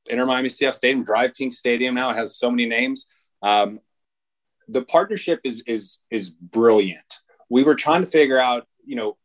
Inter 0.09 0.25
Miami 0.25 0.49
CF 0.49 0.73
Stadium, 0.73 1.03
Drive 1.03 1.33
Pink 1.33 1.53
Stadium. 1.53 1.95
Now 1.95 2.11
it 2.11 2.15
has 2.15 2.37
so 2.37 2.49
many 2.49 2.65
names. 2.65 3.07
Um, 3.41 3.79
the 4.67 4.83
partnership 4.83 5.41
is 5.43 5.61
is 5.67 5.99
is 6.09 6.29
brilliant. 6.29 7.19
We 7.49 7.63
were 7.63 7.75
trying 7.75 8.01
to 8.01 8.07
figure 8.07 8.39
out, 8.39 8.65
you 8.85 8.95
know, 8.95 9.17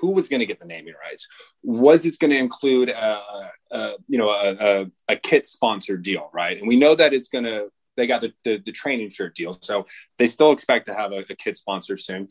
who 0.00 0.10
was 0.10 0.28
going 0.28 0.40
to 0.40 0.46
get 0.46 0.60
the 0.60 0.66
naming 0.66 0.94
rights. 1.02 1.26
Was 1.62 2.02
this 2.02 2.16
going 2.16 2.30
to 2.30 2.38
include 2.38 2.88
a, 2.90 3.50
a 3.70 3.92
you 4.08 4.18
know 4.18 4.30
a, 4.30 4.82
a, 4.82 4.86
a 5.08 5.16
kit 5.16 5.46
sponsor 5.46 5.96
deal, 5.96 6.30
right? 6.32 6.58
And 6.58 6.68
we 6.68 6.76
know 6.76 6.94
that 6.94 7.12
it's 7.12 7.28
going 7.28 7.44
to. 7.44 7.68
They 7.96 8.08
got 8.08 8.22
the, 8.22 8.32
the, 8.42 8.56
the 8.56 8.72
training 8.72 9.10
shirt 9.10 9.36
deal, 9.36 9.56
so 9.60 9.86
they 10.18 10.26
still 10.26 10.50
expect 10.50 10.86
to 10.86 10.94
have 10.94 11.12
a, 11.12 11.24
a 11.30 11.36
kit 11.36 11.56
sponsor 11.56 11.96
soon. 11.96 12.26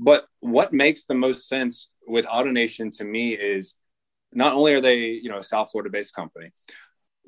But 0.00 0.26
what 0.40 0.72
makes 0.72 1.04
the 1.04 1.14
most 1.14 1.48
sense 1.48 1.90
with 2.06 2.26
AutoNation 2.26 2.96
to 2.98 3.04
me 3.04 3.34
is 3.34 3.76
not 4.32 4.54
only 4.54 4.74
are 4.74 4.80
they 4.80 5.10
you 5.10 5.28
know 5.28 5.38
a 5.38 5.44
South 5.44 5.70
Florida 5.70 5.90
based 5.90 6.14
company, 6.14 6.50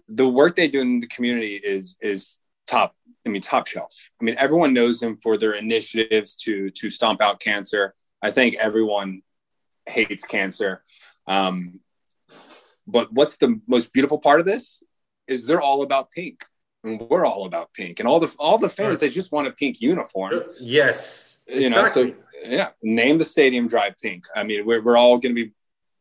the 0.08 0.28
work 0.28 0.56
they 0.56 0.68
do 0.68 0.80
in 0.80 1.00
the 1.00 1.06
community 1.06 1.56
is 1.56 1.96
is 2.00 2.38
top 2.66 2.94
I 3.26 3.28
mean, 3.28 3.42
top 3.42 3.66
shelf. 3.66 3.94
I 4.20 4.24
mean, 4.24 4.36
everyone 4.38 4.72
knows 4.72 5.00
them 5.00 5.18
for 5.22 5.36
their 5.36 5.52
initiatives 5.52 6.34
to 6.36 6.70
to 6.70 6.90
stomp 6.90 7.20
out 7.20 7.40
cancer. 7.40 7.94
I 8.22 8.30
think 8.30 8.56
everyone 8.56 9.22
hates 9.90 10.24
cancer. 10.24 10.82
Um, 11.26 11.80
but 12.86 13.12
what's 13.12 13.36
the 13.36 13.60
most 13.66 13.92
beautiful 13.92 14.18
part 14.18 14.40
of 14.40 14.46
this 14.46 14.82
is 15.28 15.46
they're 15.46 15.60
all 15.60 15.82
about 15.82 16.10
pink, 16.10 16.44
and 16.82 17.00
we're 17.00 17.26
all 17.26 17.46
about 17.46 17.72
pink, 17.72 18.00
and 18.00 18.08
all 18.08 18.18
the 18.18 18.34
all 18.38 18.58
the 18.58 18.68
fans 18.68 19.00
they 19.00 19.08
just 19.08 19.32
want 19.32 19.46
a 19.46 19.52
pink 19.52 19.80
uniform. 19.80 20.42
Yes, 20.60 21.42
you 21.48 21.66
exactly. 21.66 22.04
know. 22.04 22.10
So 22.10 22.50
yeah, 22.50 22.68
name 22.82 23.18
the 23.18 23.24
stadium 23.24 23.68
drive 23.68 23.94
pink. 24.02 24.24
I 24.34 24.42
mean, 24.42 24.66
we're 24.66 24.82
we're 24.82 24.96
all 24.96 25.18
going 25.18 25.34
to 25.34 25.44
be 25.44 25.52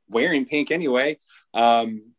wearing 0.09 0.45
pink 0.45 0.71
anyway. 0.71 1.19
Um, 1.53 2.13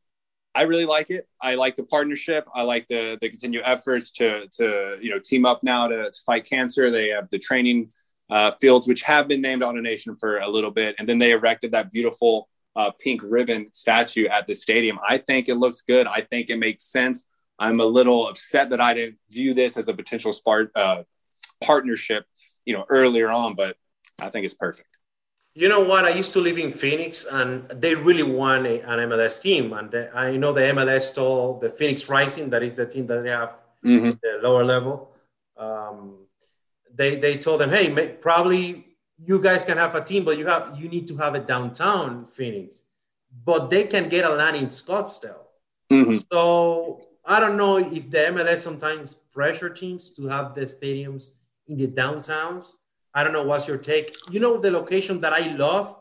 I 0.54 0.62
really 0.62 0.86
like 0.86 1.10
it. 1.10 1.28
I 1.40 1.54
like 1.54 1.76
the 1.76 1.84
partnership. 1.84 2.46
I 2.54 2.62
like 2.62 2.86
the 2.88 3.18
the 3.20 3.28
continued 3.28 3.62
efforts 3.64 4.10
to 4.12 4.46
to 4.52 4.98
you 5.00 5.10
know 5.10 5.18
team 5.18 5.46
up 5.46 5.62
now 5.62 5.88
to, 5.88 6.10
to 6.10 6.20
fight 6.26 6.44
cancer. 6.44 6.90
They 6.90 7.08
have 7.08 7.30
the 7.30 7.38
training 7.38 7.90
uh, 8.30 8.52
fields 8.60 8.86
which 8.86 9.02
have 9.02 9.28
been 9.28 9.40
named 9.40 9.62
on 9.62 9.76
a 9.76 9.80
AutoNation 9.80 10.18
for 10.18 10.38
a 10.38 10.48
little 10.48 10.70
bit, 10.70 10.94
and 10.98 11.08
then 11.08 11.18
they 11.18 11.32
erected 11.32 11.72
that 11.72 11.90
beautiful 11.90 12.48
uh, 12.76 12.90
pink 13.02 13.20
ribbon 13.24 13.68
statue 13.72 14.26
at 14.28 14.46
the 14.46 14.54
stadium. 14.54 14.98
I 15.06 15.18
think 15.18 15.48
it 15.48 15.56
looks 15.56 15.82
good. 15.82 16.06
I 16.06 16.20
think 16.20 16.50
it 16.50 16.58
makes 16.58 16.84
sense. 16.84 17.28
I'm 17.58 17.80
a 17.80 17.84
little 17.84 18.28
upset 18.28 18.70
that 18.70 18.80
I 18.80 18.94
didn't 18.94 19.18
view 19.30 19.52
this 19.54 19.76
as 19.76 19.88
a 19.88 19.94
potential 19.94 20.32
spark, 20.32 20.70
uh, 20.74 21.02
partnership, 21.62 22.24
you 22.64 22.72
know, 22.72 22.86
earlier 22.88 23.28
on, 23.28 23.54
but 23.54 23.76
I 24.20 24.30
think 24.30 24.44
it's 24.44 24.54
perfect. 24.54 24.88
You 25.54 25.68
know 25.68 25.80
what? 25.80 26.04
I 26.04 26.10
used 26.10 26.32
to 26.34 26.40
live 26.40 26.58
in 26.58 26.70
Phoenix, 26.70 27.26
and 27.30 27.68
they 27.68 27.94
really 27.94 28.22
want 28.22 28.66
a, 28.66 28.80
an 28.88 29.10
MLS 29.10 29.42
team. 29.42 29.72
And 29.72 29.90
the, 29.90 30.16
I 30.16 30.36
know 30.36 30.52
the 30.52 30.60
MLS 30.60 31.12
told 31.12 31.60
the 31.60 31.70
Phoenix 31.70 32.08
Rising, 32.08 32.50
that 32.50 32.62
is 32.62 32.76
the 32.76 32.86
team 32.86 33.06
that 33.08 33.24
they 33.24 33.30
have 33.30 33.54
mm-hmm. 33.84 34.10
the 34.22 34.38
lower 34.42 34.64
level. 34.64 35.10
Um, 35.56 36.14
they 36.94 37.16
they 37.16 37.36
told 37.36 37.60
them, 37.60 37.70
hey, 37.70 38.08
probably 38.20 38.86
you 39.18 39.40
guys 39.40 39.64
can 39.64 39.76
have 39.76 39.94
a 39.94 40.00
team, 40.00 40.24
but 40.24 40.38
you 40.38 40.46
have 40.46 40.78
you 40.78 40.88
need 40.88 41.06
to 41.08 41.16
have 41.16 41.34
it 41.34 41.46
downtown 41.46 42.26
Phoenix. 42.26 42.84
But 43.44 43.70
they 43.70 43.84
can 43.84 44.08
get 44.08 44.24
a 44.24 44.34
land 44.34 44.56
in 44.56 44.66
Scottsdale. 44.66 45.44
Mm-hmm. 45.90 46.16
So 46.32 47.06
I 47.24 47.38
don't 47.38 47.56
know 47.56 47.76
if 47.78 48.10
the 48.10 48.18
MLS 48.18 48.58
sometimes 48.58 49.14
pressure 49.14 49.70
teams 49.70 50.10
to 50.10 50.26
have 50.26 50.54
the 50.54 50.62
stadiums 50.62 51.30
in 51.68 51.76
the 51.76 51.86
downtowns 51.86 52.72
I 53.14 53.24
don't 53.24 53.32
know 53.32 53.42
what's 53.42 53.66
your 53.66 53.78
take. 53.78 54.14
You 54.30 54.40
know 54.40 54.58
the 54.58 54.70
location 54.70 55.18
that 55.20 55.32
I 55.32 55.54
love. 55.54 55.96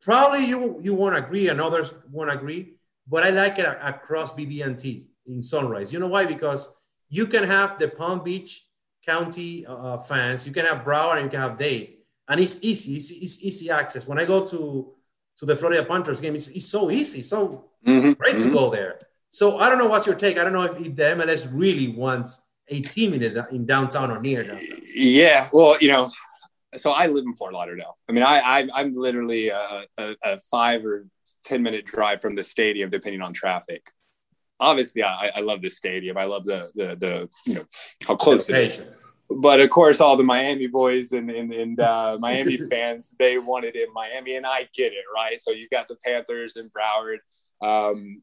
Probably 0.00 0.44
you 0.44 0.80
you 0.82 0.94
won't 0.94 1.16
agree, 1.16 1.48
and 1.48 1.60
others 1.60 1.94
won't 2.10 2.30
agree. 2.30 2.74
But 3.06 3.24
I 3.24 3.30
like 3.30 3.58
it 3.58 3.66
across 3.66 4.32
BB&T 4.32 5.06
in 5.26 5.42
Sunrise. 5.42 5.92
You 5.92 6.00
know 6.00 6.08
why? 6.08 6.26
Because 6.26 6.68
you 7.08 7.26
can 7.26 7.44
have 7.44 7.78
the 7.78 7.88
Palm 7.88 8.24
Beach 8.24 8.65
County 9.06 9.64
uh, 9.66 9.98
fans, 9.98 10.46
you 10.46 10.52
can 10.52 10.66
have 10.66 10.84
Broward, 10.84 11.16
and 11.16 11.24
you 11.24 11.30
can 11.30 11.40
have 11.40 11.56
Dade, 11.56 11.98
and 12.28 12.40
it's 12.40 12.62
easy. 12.62 12.96
It's, 12.96 13.10
it's 13.10 13.44
easy 13.44 13.70
access. 13.70 14.06
When 14.06 14.18
I 14.18 14.24
go 14.24 14.46
to 14.46 14.92
to 15.36 15.44
the 15.44 15.54
Florida 15.54 15.84
Panthers 15.84 16.20
game, 16.20 16.34
it's, 16.34 16.48
it's 16.48 16.66
so 16.66 16.90
easy, 16.90 17.20
so 17.22 17.66
mm-hmm. 17.86 18.12
great 18.12 18.36
mm-hmm. 18.36 18.48
to 18.48 18.54
go 18.54 18.70
there. 18.70 18.98
So 19.30 19.58
I 19.58 19.68
don't 19.68 19.78
know 19.78 19.86
what's 19.86 20.06
your 20.06 20.14
take. 20.14 20.38
I 20.38 20.44
don't 20.44 20.54
know 20.54 20.62
if, 20.62 20.80
if 20.80 20.96
the 20.96 21.02
MLS 21.02 21.48
really 21.52 21.88
wants 21.88 22.46
a 22.68 22.80
team 22.80 23.12
in, 23.12 23.22
it, 23.22 23.36
in 23.50 23.66
downtown 23.66 24.10
or 24.10 24.20
near 24.20 24.40
downtown. 24.40 24.80
Yeah, 24.94 25.48
well, 25.52 25.76
you 25.78 25.88
know, 25.88 26.10
so 26.74 26.92
I 26.92 27.06
live 27.06 27.24
in 27.24 27.34
Fort 27.34 27.52
Lauderdale. 27.52 27.96
I 28.08 28.12
mean, 28.12 28.24
I, 28.24 28.66
I 28.72 28.80
am 28.80 28.92
literally 28.94 29.48
a, 29.48 29.84
a, 29.98 30.16
a, 30.24 30.36
five 30.50 30.84
or 30.84 31.06
ten 31.44 31.62
minute 31.62 31.84
drive 31.84 32.20
from 32.20 32.34
the 32.34 32.42
stadium, 32.42 32.90
depending 32.90 33.22
on 33.22 33.32
traffic. 33.32 33.90
Obviously, 34.58 35.02
I, 35.02 35.30
I 35.36 35.40
love 35.40 35.62
this 35.62 35.76
stadium. 35.76 36.16
I 36.16 36.24
love 36.24 36.44
the 36.44 36.70
the 36.74 36.96
the 36.96 37.28
you 37.46 37.54
know 37.54 37.64
how 38.06 38.16
close 38.16 38.48
it 38.48 38.56
is. 38.56 38.82
But 39.28 39.60
of 39.60 39.70
course, 39.70 40.00
all 40.00 40.16
the 40.16 40.24
Miami 40.24 40.66
boys 40.66 41.12
and 41.12 41.30
and, 41.30 41.52
and 41.52 41.80
uh, 41.80 42.16
Miami 42.20 42.56
fans 42.56 43.14
they 43.18 43.38
wanted 43.38 43.76
it 43.76 43.88
in 43.88 43.94
Miami, 43.94 44.36
and 44.36 44.46
I 44.46 44.68
get 44.74 44.92
it, 44.92 45.04
right? 45.14 45.40
So 45.40 45.50
you 45.50 45.68
got 45.68 45.88
the 45.88 45.96
Panthers 46.04 46.56
and 46.56 46.70
Broward. 46.70 47.18
Um, 47.60 48.22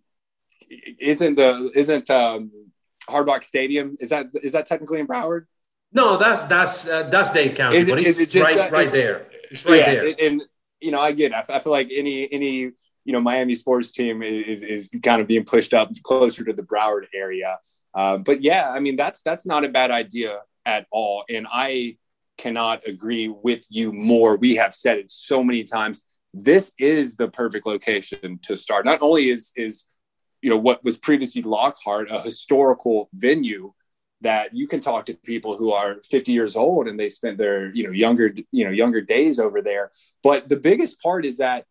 isn't 1.00 1.36
the 1.36 1.72
isn't 1.76 2.10
um, 2.10 2.52
Hard 3.08 3.28
Rock 3.28 3.44
Stadium 3.44 3.98
is 4.00 4.10
that 4.10 4.28
is 4.42 4.54
that 4.54 4.66
technically 4.66 5.00
in 5.00 5.08
Broward? 5.08 5.46
No, 5.92 6.18
that's 6.18 6.46
that's 6.46 6.88
uh, 6.88 7.04
that's 7.04 7.32
Dade 7.32 7.56
County, 7.56 7.78
is 7.78 7.88
it, 7.88 7.92
but 7.92 8.00
it's 8.00 8.20
it 8.20 8.42
right 8.42 8.58
that, 8.58 8.72
right 8.72 8.90
there. 8.90 9.28
It's 9.52 9.66
right 9.66 9.80
yeah, 9.80 9.94
there. 9.94 10.16
And 10.20 10.44
you 10.82 10.92
know, 10.92 11.00
I 11.00 11.12
get. 11.12 11.32
It. 11.32 11.50
I 11.50 11.60
feel 11.60 11.72
like 11.72 11.90
any 11.92 12.32
any 12.32 12.72
you 13.06 13.14
know 13.14 13.20
Miami 13.20 13.56
sports 13.56 13.92
team 13.92 14.24
is 14.24 14.64
is 14.64 14.90
kind 15.04 15.22
of 15.22 15.28
being 15.28 15.44
pushed 15.44 15.74
up 15.74 15.92
closer 16.04 16.44
to 16.44 16.54
the 16.54 16.64
Broward 16.64 17.06
area. 17.14 17.58
Uh, 17.94 18.18
but 18.18 18.42
yeah, 18.42 18.72
I 18.72 18.80
mean 18.80 18.96
that's 18.96 19.22
that's 19.22 19.46
not 19.46 19.66
a 19.66 19.70
bad 19.70 19.92
idea 19.92 20.40
at 20.66 20.88
all, 20.92 21.24
and 21.30 21.48
I 21.52 21.98
cannot 22.38 22.88
agree 22.88 23.28
with 23.28 23.66
you 23.70 23.92
more. 23.92 24.38
We 24.38 24.56
have 24.56 24.74
said 24.74 24.98
it 24.98 25.12
so 25.12 25.44
many 25.44 25.64
times. 25.64 26.04
This 26.34 26.72
is 26.80 27.16
the 27.16 27.30
perfect 27.30 27.68
location 27.68 28.40
to 28.44 28.58
start. 28.58 28.86
Not 28.86 29.02
only 29.02 29.30
is 29.30 29.52
is 29.56 29.86
you 30.42 30.50
know 30.50 30.58
what 30.58 30.84
was 30.84 30.98
previously 30.98 31.42
Lockhart 31.42 32.12
a 32.12 32.20
historical 32.22 33.10
venue 33.14 33.74
that 34.22 34.56
you 34.56 34.68
can 34.68 34.80
talk 34.80 35.06
to 35.06 35.14
people 35.14 35.58
who 35.58 35.72
are 35.74 35.98
50 36.10 36.32
years 36.32 36.56
old 36.56 36.88
and 36.88 37.00
they 37.00 37.10
spent 37.10 37.38
their 37.38 37.70
you 37.74 37.84
know 37.84 37.92
younger 37.92 38.34
you 38.52 38.66
know 38.66 38.72
younger 38.72 39.02
days 39.02 39.40
over 39.40 39.62
there 39.62 39.92
but 40.22 40.50
the 40.50 40.58
biggest 40.58 41.02
part 41.02 41.26
is 41.26 41.38
that 41.38 41.66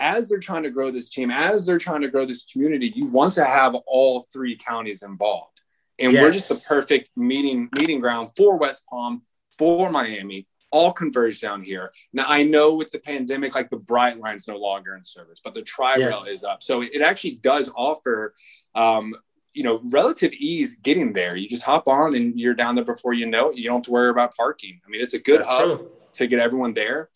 as 0.00 0.28
they're 0.28 0.38
trying 0.38 0.62
to 0.62 0.70
grow 0.70 0.90
this 0.90 1.10
team 1.10 1.30
as 1.30 1.64
they're 1.64 1.78
trying 1.78 2.00
to 2.00 2.08
grow 2.08 2.24
this 2.24 2.44
community 2.52 2.92
you 2.94 3.06
want 3.06 3.32
to 3.32 3.44
have 3.44 3.74
all 3.86 4.26
three 4.32 4.56
counties 4.56 5.02
involved 5.02 5.62
and 5.98 6.12
yes. 6.12 6.22
we're 6.22 6.32
just 6.32 6.48
the 6.48 6.74
perfect 6.74 7.10
meeting 7.16 7.68
meeting 7.76 8.00
ground 8.00 8.30
for 8.36 8.56
west 8.56 8.84
palm 8.88 9.22
for 9.56 9.90
miami 9.90 10.46
all 10.72 10.92
converge 10.92 11.40
down 11.40 11.62
here 11.62 11.92
now 12.12 12.24
i 12.26 12.42
know 12.42 12.74
with 12.74 12.90
the 12.90 12.98
pandemic 12.98 13.54
like 13.54 13.70
the 13.70 13.76
Brightline's 13.76 14.48
no 14.48 14.56
longer 14.56 14.96
in 14.96 15.04
service 15.04 15.40
but 15.42 15.54
the 15.54 15.62
tri-rail 15.62 16.22
yes. 16.24 16.28
is 16.28 16.44
up 16.44 16.62
so 16.62 16.82
it 16.82 17.02
actually 17.02 17.36
does 17.36 17.70
offer 17.76 18.34
um, 18.74 19.14
you 19.52 19.64
know, 19.64 19.80
relative 19.90 20.32
ease 20.32 20.78
getting 20.80 21.12
there. 21.12 21.36
You 21.36 21.48
just 21.48 21.62
hop 21.62 21.88
on 21.88 22.14
and 22.14 22.38
you're 22.38 22.54
down 22.54 22.74
there 22.74 22.84
before 22.84 23.14
you 23.14 23.26
know 23.26 23.50
it. 23.50 23.56
You 23.56 23.64
don't 23.64 23.78
have 23.78 23.84
to 23.84 23.90
worry 23.90 24.10
about 24.10 24.34
parking. 24.36 24.80
I 24.86 24.88
mean, 24.88 25.00
it's 25.00 25.14
a 25.14 25.18
good 25.18 25.40
That's 25.40 25.48
hub 25.48 25.78
true. 25.78 25.90
to 26.12 26.26
get 26.26 26.38
everyone 26.38 26.74
there. 26.74 27.10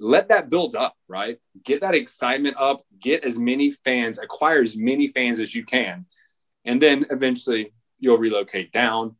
Let 0.00 0.28
that 0.28 0.48
build 0.48 0.74
up, 0.74 0.96
right? 1.08 1.38
Get 1.64 1.80
that 1.82 1.94
excitement 1.94 2.56
up, 2.58 2.82
get 3.00 3.24
as 3.24 3.38
many 3.38 3.70
fans, 3.70 4.18
acquire 4.18 4.62
as 4.62 4.76
many 4.76 5.06
fans 5.06 5.38
as 5.38 5.54
you 5.54 5.64
can. 5.64 6.06
And 6.64 6.80
then 6.80 7.06
eventually 7.10 7.72
you'll 7.98 8.18
relocate 8.18 8.72
down. 8.72 9.16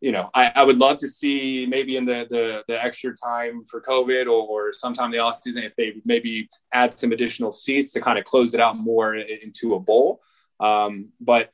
you 0.00 0.12
know, 0.12 0.30
I, 0.34 0.52
I, 0.54 0.64
would 0.64 0.76
love 0.76 0.98
to 0.98 1.08
see 1.08 1.66
maybe 1.66 1.96
in 1.96 2.04
the 2.04 2.26
the, 2.28 2.64
the 2.68 2.82
extra 2.82 3.14
time 3.14 3.64
for 3.64 3.80
COVID 3.80 4.26
or, 4.26 4.46
or 4.46 4.72
sometime 4.72 5.10
the 5.10 5.18
off 5.18 5.40
season 5.42 5.62
if 5.62 5.74
they 5.76 5.94
maybe 6.04 6.48
add 6.72 6.98
some 6.98 7.12
additional 7.12 7.52
seats 7.52 7.92
to 7.92 8.00
kind 8.00 8.18
of 8.18 8.24
close 8.24 8.52
it 8.54 8.60
out 8.60 8.76
more 8.76 9.14
into 9.14 9.74
a 9.74 9.80
bowl. 9.80 10.20
Um, 10.60 11.10
but 11.20 11.50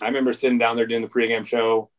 I 0.00 0.06
remember 0.06 0.32
sitting 0.32 0.58
down 0.58 0.76
there 0.76 0.86
doing 0.86 1.02
the 1.02 1.08
pregame 1.08 1.46
show. 1.46 1.90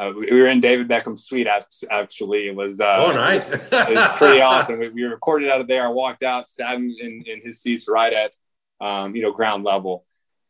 Uh, 0.00 0.14
we 0.16 0.40
were 0.40 0.48
in 0.48 0.60
David 0.60 0.88
Beckham's 0.88 1.24
suite. 1.24 1.46
Actually, 1.90 2.46
it 2.46 2.56
was 2.56 2.80
uh, 2.80 3.04
oh 3.06 3.12
nice. 3.12 3.50
it, 3.50 3.60
was, 3.70 4.08
pretty 4.16 4.40
awesome. 4.40 4.78
We, 4.78 4.88
we, 4.88 5.02
recorded 5.02 5.50
out 5.50 5.60
of 5.60 5.68
there. 5.68 5.84
I 5.84 5.90
walked 5.90 6.22
out, 6.22 6.48
sat 6.48 6.76
in, 6.76 6.96
in, 6.98 7.22
in 7.26 7.42
his 7.42 7.60
seats 7.60 7.86
right 7.86 8.10
at 8.10 8.34
um, 8.80 9.14
you 9.14 9.20
know 9.20 9.30
ground 9.30 9.62
level, 9.62 10.06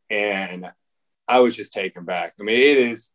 and 0.09 0.71
I 1.27 1.41
was 1.41 1.57
just 1.57 1.73
taken 1.73 2.05
back. 2.05 2.35
I 2.39 2.45
mean, 2.45 2.59
it 2.59 2.79
is 2.79 3.11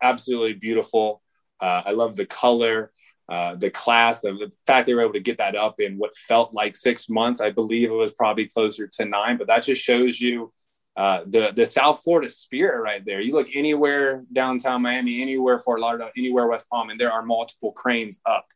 absolutely 0.00 0.52
beautiful. 0.52 1.22
Uh, 1.58 1.82
I 1.86 1.90
love 1.90 2.14
the 2.14 2.24
color, 2.24 2.92
uh, 3.28 3.56
the 3.56 3.70
class, 3.70 4.20
the, 4.20 4.32
the, 4.32 4.52
fact 4.68 4.86
they 4.86 4.94
were 4.94 5.02
able 5.02 5.14
to 5.14 5.20
get 5.20 5.38
that 5.38 5.56
up 5.56 5.80
in 5.80 5.98
what 5.98 6.16
felt 6.16 6.54
like 6.54 6.76
six 6.76 7.08
months. 7.08 7.40
I 7.40 7.50
believe 7.50 7.90
it 7.90 7.94
was 7.94 8.12
probably 8.12 8.46
closer 8.46 8.86
to 8.86 9.04
nine, 9.06 9.38
but 9.38 9.48
that 9.48 9.64
just 9.64 9.82
shows 9.82 10.20
you 10.20 10.52
uh, 10.96 11.22
the 11.26 11.52
the 11.54 11.66
South 11.66 12.02
Florida 12.02 12.30
spirit 12.30 12.82
right 12.82 13.04
there. 13.04 13.20
You 13.20 13.34
look 13.34 13.48
anywhere 13.54 14.24
downtown 14.32 14.82
Miami, 14.82 15.22
anywhere 15.22 15.58
Fort 15.58 15.80
Lauderdale, 15.80 16.10
anywhere 16.16 16.46
West 16.46 16.68
Palm, 16.70 16.90
and 16.90 16.98
there 16.98 17.12
are 17.12 17.22
multiple 17.22 17.72
cranes 17.72 18.20
up. 18.26 18.46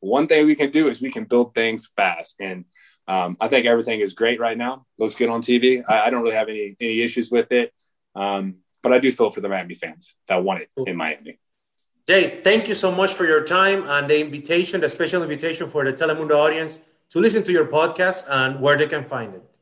One 0.00 0.26
thing 0.26 0.46
we 0.46 0.54
can 0.54 0.70
do 0.70 0.88
is 0.88 1.00
we 1.00 1.10
can 1.10 1.24
build 1.24 1.54
things 1.54 1.90
fast, 1.96 2.36
and 2.40 2.64
um, 3.06 3.36
I 3.40 3.48
think 3.48 3.66
everything 3.66 4.00
is 4.00 4.14
great 4.14 4.40
right 4.40 4.56
now. 4.56 4.86
Looks 4.98 5.14
good 5.14 5.28
on 5.28 5.42
TV. 5.42 5.82
I, 5.88 6.06
I 6.06 6.10
don't 6.10 6.22
really 6.22 6.36
have 6.36 6.48
any 6.48 6.76
any 6.80 7.00
issues 7.00 7.30
with 7.30 7.52
it. 7.52 7.72
Um, 8.14 8.56
but 8.84 8.92
I 8.92 8.98
do 8.98 9.10
feel 9.10 9.30
for 9.30 9.40
the 9.40 9.48
Miami 9.48 9.74
fans 9.74 10.14
that 10.28 10.44
want 10.44 10.60
it 10.62 10.70
in 10.86 10.96
Miami. 10.96 11.38
Jay, 12.06 12.40
thank 12.44 12.68
you 12.68 12.74
so 12.74 12.92
much 12.92 13.14
for 13.14 13.24
your 13.24 13.42
time 13.42 13.88
and 13.88 14.08
the 14.10 14.20
invitation, 14.20 14.82
the 14.82 14.90
special 14.90 15.22
invitation 15.22 15.70
for 15.70 15.84
the 15.84 15.92
Telemundo 15.92 16.36
audience 16.36 16.80
to 17.08 17.18
listen 17.18 17.42
to 17.44 17.52
your 17.52 17.64
podcast 17.64 18.26
and 18.28 18.60
where 18.60 18.76
they 18.76 18.86
can 18.86 19.04
find 19.04 19.34
it. 19.34 19.53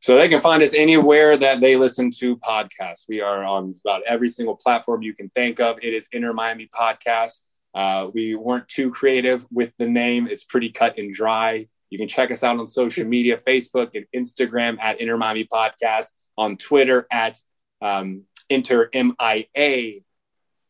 So 0.00 0.16
they 0.16 0.28
can 0.28 0.40
find 0.40 0.62
us 0.62 0.74
anywhere 0.74 1.36
that 1.36 1.60
they 1.60 1.76
listen 1.76 2.10
to 2.18 2.36
podcasts. 2.36 3.04
We 3.08 3.20
are 3.20 3.44
on 3.44 3.74
about 3.84 4.02
every 4.06 4.28
single 4.28 4.56
platform 4.56 5.02
you 5.02 5.14
can 5.14 5.28
think 5.30 5.60
of. 5.60 5.78
It 5.82 5.92
is 5.92 6.08
Inter 6.12 6.32
Miami 6.32 6.68
Podcast. 6.68 7.40
Uh, 7.74 8.08
we 8.12 8.34
weren't 8.34 8.66
too 8.68 8.90
creative 8.90 9.46
with 9.50 9.72
the 9.78 9.88
name. 9.88 10.26
It's 10.26 10.44
pretty 10.44 10.70
cut 10.70 10.98
and 10.98 11.12
dry. 11.12 11.68
You 11.90 11.98
can 11.98 12.08
check 12.08 12.30
us 12.30 12.42
out 12.42 12.58
on 12.58 12.68
social 12.68 13.04
media, 13.04 13.36
Facebook 13.36 13.90
and 13.94 14.06
Instagram 14.14 14.78
at 14.80 15.00
Inter 15.00 15.16
Miami 15.16 15.44
Podcast, 15.44 16.12
on 16.38 16.56
Twitter 16.56 17.06
at 17.10 17.38
um, 17.82 18.22
Inter 18.48 18.90
MIA 18.94 20.00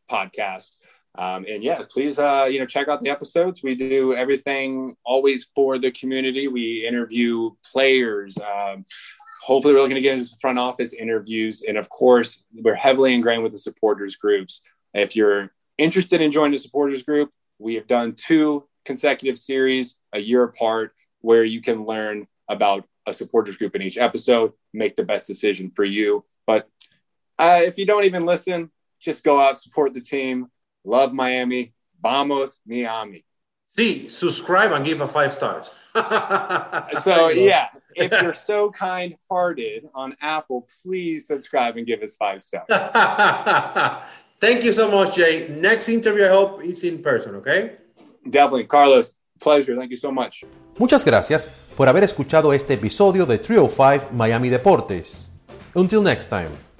podcast. 0.09 0.75
Um, 1.17 1.45
and 1.47 1.63
yeah, 1.63 1.81
please, 1.89 2.19
uh, 2.19 2.47
you 2.49 2.59
know, 2.59 2.65
check 2.65 2.87
out 2.87 3.01
the 3.01 3.09
episodes. 3.09 3.61
We 3.61 3.75
do 3.75 4.13
everything 4.13 4.95
always 5.03 5.49
for 5.53 5.77
the 5.77 5.91
community. 5.91 6.47
We 6.47 6.87
interview 6.87 7.51
players. 7.69 8.37
Um, 8.37 8.85
hopefully, 9.43 9.73
we're 9.73 9.81
looking 9.81 9.95
to 9.95 10.01
get 10.01 10.17
into 10.17 10.31
front 10.39 10.57
office 10.57 10.93
interviews, 10.93 11.63
and 11.67 11.77
of 11.77 11.89
course, 11.89 12.43
we're 12.53 12.75
heavily 12.75 13.13
ingrained 13.13 13.43
with 13.43 13.51
the 13.51 13.57
supporters 13.57 14.15
groups. 14.15 14.61
If 14.93 15.15
you're 15.15 15.51
interested 15.77 16.21
in 16.21 16.31
joining 16.31 16.53
the 16.53 16.57
supporters 16.57 17.03
group, 17.03 17.31
we 17.59 17.75
have 17.75 17.87
done 17.87 18.13
two 18.13 18.67
consecutive 18.85 19.37
series 19.37 19.97
a 20.13 20.19
year 20.19 20.43
apart 20.43 20.93
where 21.19 21.43
you 21.43 21.61
can 21.61 21.85
learn 21.85 22.27
about 22.47 22.85
a 23.07 23.13
supporters 23.13 23.57
group 23.57 23.75
in 23.75 23.81
each 23.81 23.97
episode, 23.97 24.53
make 24.73 24.95
the 24.95 25.03
best 25.03 25.27
decision 25.27 25.71
for 25.71 25.83
you. 25.83 26.25
But 26.45 26.67
uh, 27.39 27.61
if 27.63 27.77
you 27.77 27.85
don't 27.85 28.05
even 28.05 28.25
listen, 28.25 28.71
just 28.99 29.23
go 29.23 29.41
out, 29.41 29.57
support 29.57 29.93
the 29.93 30.01
team. 30.01 30.50
Love 30.83 31.13
Miami. 31.13 31.73
Vamos, 32.01 32.61
Miami. 32.65 33.23
See, 33.67 34.09
subscribe 34.09 34.73
and 34.73 34.83
give 34.83 34.99
a 34.99 35.07
five 35.07 35.33
stars. 35.33 35.69
so, 37.03 37.29
yeah, 37.29 37.67
if 37.95 38.11
you're 38.21 38.33
so 38.33 38.69
kind 38.69 39.15
hearted 39.29 39.87
on 39.95 40.13
Apple, 40.19 40.67
please 40.83 41.25
subscribe 41.25 41.77
and 41.77 41.87
give 41.87 42.01
us 42.01 42.17
five 42.17 42.41
stars. 42.41 42.65
Thank 44.41 44.65
you 44.65 44.73
so 44.73 44.91
much, 44.91 45.15
Jay. 45.15 45.47
Next 45.49 45.87
interview, 45.87 46.25
I 46.25 46.29
hope, 46.29 46.63
is 46.65 46.83
in 46.83 47.01
person, 47.01 47.35
okay? 47.35 47.77
Definitely. 48.29 48.65
Carlos, 48.65 49.15
pleasure. 49.39 49.75
Thank 49.75 49.91
you 49.91 49.97
so 49.97 50.11
much. 50.11 50.43
Muchas 50.77 51.05
gracias 51.05 51.47
por 51.77 51.87
haber 51.87 52.03
escuchado 52.03 52.51
este 52.53 52.73
episodio 52.73 53.25
de 53.25 53.37
305 53.37 54.09
Miami 54.11 54.49
Deportes. 54.49 55.31
Until 55.75 56.01
next 56.01 56.27
time. 56.27 56.70